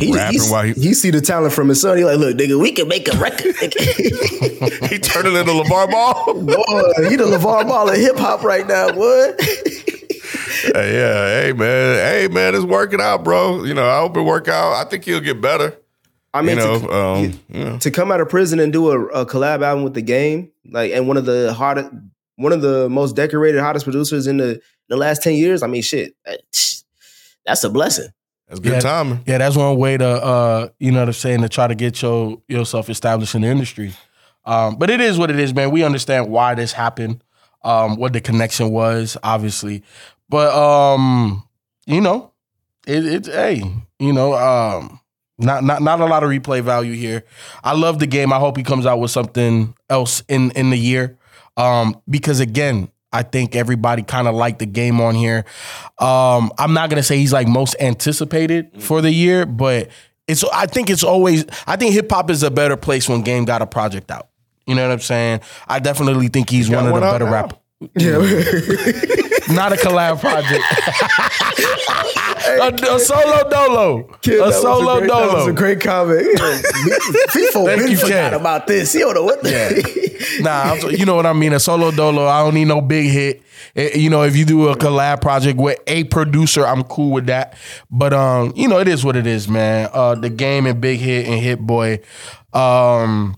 He, 0.00 0.10
rapping 0.14 0.32
he's- 0.32 0.50
while 0.50 0.62
he 0.64 0.72
he 0.72 0.94
see 0.94 1.10
the 1.10 1.20
talent 1.20 1.52
from 1.52 1.68
his 1.68 1.80
son. 1.80 1.98
He 1.98 2.04
like, 2.04 2.18
look, 2.18 2.36
nigga, 2.36 2.58
we 2.58 2.72
can 2.72 2.88
make 2.88 3.12
a 3.12 3.16
record. 3.18 3.54
he 3.60 4.98
turning 4.98 5.36
into 5.36 5.52
LeVar 5.52 5.90
Ball. 5.90 6.34
boy, 6.34 7.08
he 7.10 7.16
the 7.16 7.24
LeVar 7.24 7.68
Ball 7.68 7.90
of 7.90 7.96
hip 7.96 8.16
hop 8.16 8.42
right 8.42 8.66
now, 8.66 8.90
boy. 8.92 9.32
Hey, 10.64 10.94
yeah, 10.94 11.42
hey 11.42 11.52
man, 11.52 11.96
hey 11.96 12.28
man, 12.28 12.54
it's 12.54 12.64
working 12.64 13.00
out, 13.00 13.24
bro. 13.24 13.64
You 13.64 13.74
know, 13.74 13.88
I 13.88 13.98
hope 13.98 14.16
it 14.16 14.22
work 14.22 14.46
out. 14.46 14.74
I 14.74 14.88
think 14.88 15.04
he'll 15.04 15.20
get 15.20 15.40
better. 15.40 15.76
I 16.32 16.40
mean, 16.40 16.56
you 16.56 16.62
know, 16.62 16.78
to, 16.78 16.92
um, 16.92 17.40
you 17.48 17.64
know. 17.64 17.78
to 17.78 17.90
come 17.90 18.12
out 18.12 18.20
of 18.20 18.28
prison 18.28 18.60
and 18.60 18.72
do 18.72 18.90
a, 18.90 19.06
a 19.08 19.26
collab 19.26 19.62
album 19.62 19.82
with 19.82 19.94
the 19.94 20.02
game, 20.02 20.52
like, 20.70 20.92
and 20.92 21.08
one 21.08 21.16
of 21.16 21.26
the 21.26 21.52
hottest, 21.52 21.90
one 22.36 22.52
of 22.52 22.62
the 22.62 22.88
most 22.88 23.16
decorated, 23.16 23.60
hottest 23.60 23.84
producers 23.84 24.28
in 24.28 24.36
the 24.36 24.60
the 24.88 24.96
last 24.96 25.22
ten 25.22 25.34
years. 25.34 25.64
I 25.64 25.66
mean, 25.66 25.82
shit, 25.82 26.14
that's 27.44 27.64
a 27.64 27.68
blessing. 27.70 28.08
That's 28.52 28.60
good 28.60 28.72
Yeah. 28.74 28.80
timing. 28.80 29.20
Yeah, 29.26 29.38
that's 29.38 29.56
one 29.56 29.78
way 29.78 29.96
to 29.96 30.06
uh, 30.06 30.68
you 30.78 30.92
know 30.92 30.98
what 31.00 31.08
I'm 31.08 31.14
saying, 31.14 31.40
to 31.40 31.48
try 31.48 31.66
to 31.66 31.74
get 31.74 32.02
your 32.02 32.36
yourself 32.48 32.90
established 32.90 33.34
in 33.34 33.40
the 33.40 33.48
industry. 33.48 33.94
Um, 34.44 34.76
but 34.76 34.90
it 34.90 35.00
is 35.00 35.16
what 35.18 35.30
it 35.30 35.38
is, 35.38 35.54
man. 35.54 35.70
We 35.70 35.82
understand 35.84 36.28
why 36.28 36.54
this 36.54 36.72
happened, 36.72 37.24
um, 37.64 37.96
what 37.96 38.12
the 38.12 38.20
connection 38.20 38.70
was, 38.70 39.16
obviously. 39.22 39.82
But 40.28 40.52
um, 40.54 41.42
you 41.86 42.02
know, 42.02 42.32
it, 42.86 43.06
it's 43.06 43.28
hey, 43.28 43.62
you 43.98 44.12
know, 44.12 44.34
um, 44.34 45.00
not 45.38 45.64
not 45.64 45.80
not 45.80 46.00
a 46.00 46.04
lot 46.04 46.22
of 46.22 46.28
replay 46.28 46.60
value 46.60 46.92
here. 46.92 47.24
I 47.64 47.72
love 47.74 48.00
the 48.00 48.06
game. 48.06 48.34
I 48.34 48.38
hope 48.38 48.58
he 48.58 48.62
comes 48.62 48.84
out 48.84 49.00
with 49.00 49.10
something 49.12 49.74
else 49.88 50.22
in 50.28 50.50
in 50.50 50.68
the 50.68 50.78
year. 50.78 51.16
Um, 51.56 52.02
because 52.06 52.38
again, 52.40 52.90
I 53.12 53.22
think 53.22 53.54
everybody 53.54 54.02
kind 54.02 54.28
of 54.28 54.34
liked 54.34 54.58
the 54.58 54.66
game 54.66 55.00
on 55.00 55.14
here. 55.14 55.44
Um, 55.98 56.52
I'm 56.58 56.72
not 56.72 56.90
gonna 56.90 57.02
say 57.02 57.18
he's 57.18 57.32
like 57.32 57.48
most 57.48 57.76
anticipated 57.80 58.82
for 58.82 59.00
the 59.00 59.12
year, 59.12 59.46
but 59.46 59.88
it's 60.28 60.44
I 60.44 60.66
think 60.66 60.90
it's 60.90 61.04
always 61.04 61.44
I 61.66 61.76
think 61.76 61.92
hip 61.92 62.10
hop 62.10 62.30
is 62.30 62.42
a 62.42 62.50
better 62.50 62.76
place 62.76 63.08
when 63.08 63.22
Game 63.22 63.44
got 63.44 63.62
a 63.62 63.66
project 63.66 64.10
out. 64.10 64.28
You 64.66 64.74
know 64.74 64.86
what 64.86 64.92
I'm 64.92 65.00
saying? 65.00 65.40
I 65.66 65.80
definitely 65.80 66.28
think 66.28 66.48
he's 66.48 66.70
one 66.70 66.86
of 66.86 66.94
the 66.94 67.00
better 67.00 67.24
now. 67.24 67.32
rappers. 67.32 67.58
Not 69.54 69.72
a 69.72 69.76
collab 69.76 70.20
project. 70.20 70.62
a, 72.46 72.94
a 72.94 72.98
solo 72.98 73.48
dolo. 73.48 74.02
Kid, 74.22 74.34
a 74.34 74.38
that 74.38 74.46
was 74.46 74.62
solo 74.62 75.00
dolo. 75.00 75.26
That 75.28 75.34
was 75.34 75.46
a 75.48 75.52
great 75.52 75.80
comment. 75.80 76.26
FIFO 76.38 77.64
Thank 77.66 77.82
been 77.82 77.90
you, 77.90 77.96
forgot 77.96 78.08
Ken. 78.30 78.34
about 78.34 78.66
this. 78.66 78.92
He 78.92 79.00
don't 79.00 79.14
know 79.14 79.24
what 79.24 79.42
the 79.42 80.12
Nah, 80.40 80.50
I'm 80.74 80.90
you 80.90 81.04
know 81.04 81.14
what 81.16 81.26
I 81.26 81.32
mean. 81.32 81.52
A 81.52 81.60
solo 81.60 81.90
dolo. 81.90 82.26
I 82.26 82.40
don't 82.42 82.54
need 82.54 82.66
no 82.66 82.80
big 82.80 83.10
hit. 83.10 83.42
Eh, 83.76 83.98
You 83.98 84.10
know, 84.10 84.22
if 84.22 84.36
you 84.36 84.44
do 84.44 84.68
a 84.68 84.76
collab 84.76 85.20
project 85.20 85.58
with 85.58 85.78
a 85.86 86.04
producer, 86.04 86.66
I'm 86.66 86.84
cool 86.84 87.10
with 87.10 87.26
that. 87.26 87.54
But 87.90 88.12
um, 88.12 88.52
you 88.56 88.68
know, 88.68 88.78
it 88.78 88.88
is 88.88 89.04
what 89.04 89.16
it 89.16 89.26
is, 89.26 89.48
man. 89.48 89.88
Uh, 89.92 90.14
the 90.14 90.30
game 90.30 90.66
and 90.66 90.80
Big 90.80 91.00
Hit 91.00 91.26
and 91.26 91.40
Hit 91.40 91.58
Boy. 91.60 92.00
Um, 92.52 93.36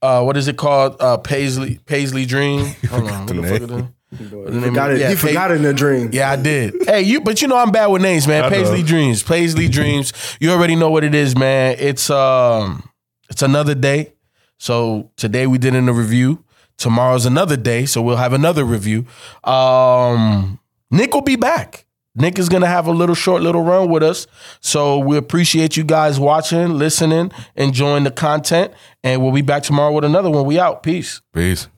uh, 0.00 0.22
what 0.22 0.36
is 0.36 0.48
it 0.48 0.56
called? 0.56 0.96
Uh, 1.00 1.16
Paisley 1.18 1.78
Paisley 1.86 2.24
Dream. 2.26 2.74
Hold 2.90 3.08
on, 3.10 3.26
what 3.26 3.36
the 3.36 3.42
fuck 3.42 3.60
is 3.62 3.68
that? 3.68 3.92
What 4.18 4.52
the 4.52 4.60
Forgot 4.60 4.92
it. 4.92 5.00
yeah, 5.00 5.08
he 5.08 5.14
Pa- 5.14 5.20
forgot 5.28 5.50
it 5.50 5.54
in 5.54 5.64
a 5.64 5.72
dream. 5.72 6.10
Yeah, 6.12 6.30
I 6.30 6.36
did. 6.36 6.74
hey, 6.86 7.02
you, 7.02 7.20
but 7.20 7.40
you 7.40 7.48
know 7.48 7.56
I'm 7.56 7.70
bad 7.72 7.86
with 7.86 8.02
names, 8.02 8.28
man. 8.28 8.44
I 8.44 8.48
know. 8.48 8.54
Paisley 8.56 8.82
Dreams, 8.82 9.22
Paisley 9.22 9.68
Dreams. 9.68 10.12
You 10.40 10.50
already 10.50 10.76
know 10.76 10.90
what 10.90 11.02
it 11.04 11.14
is, 11.14 11.36
man. 11.36 11.76
It's 11.78 12.10
um, 12.10 12.88
it's 13.30 13.42
another 13.42 13.74
day. 13.74 14.12
So 14.58 15.10
today 15.16 15.46
we 15.46 15.58
did 15.58 15.74
in 15.74 15.88
a 15.88 15.92
review. 15.92 16.44
Tomorrow's 16.76 17.26
another 17.26 17.56
day, 17.56 17.86
so 17.86 18.02
we'll 18.02 18.16
have 18.16 18.32
another 18.32 18.64
review. 18.64 19.06
Um, 19.44 20.58
Nick 20.90 21.14
will 21.14 21.20
be 21.22 21.36
back. 21.36 21.86
Nick 22.14 22.38
is 22.38 22.48
gonna 22.50 22.66
have 22.66 22.86
a 22.86 22.90
little 22.92 23.14
short 23.14 23.42
little 23.42 23.62
run 23.62 23.88
with 23.88 24.02
us. 24.02 24.26
So 24.60 24.98
we 24.98 25.16
appreciate 25.16 25.76
you 25.78 25.84
guys 25.84 26.20
watching, 26.20 26.74
listening, 26.74 27.32
enjoying 27.56 28.04
the 28.04 28.10
content, 28.10 28.72
and 29.02 29.22
we'll 29.22 29.32
be 29.32 29.40
back 29.42 29.62
tomorrow 29.62 29.92
with 29.92 30.04
another 30.04 30.28
one. 30.30 30.44
We 30.44 30.58
out. 30.58 30.82
Peace. 30.82 31.22
Peace. 31.32 31.68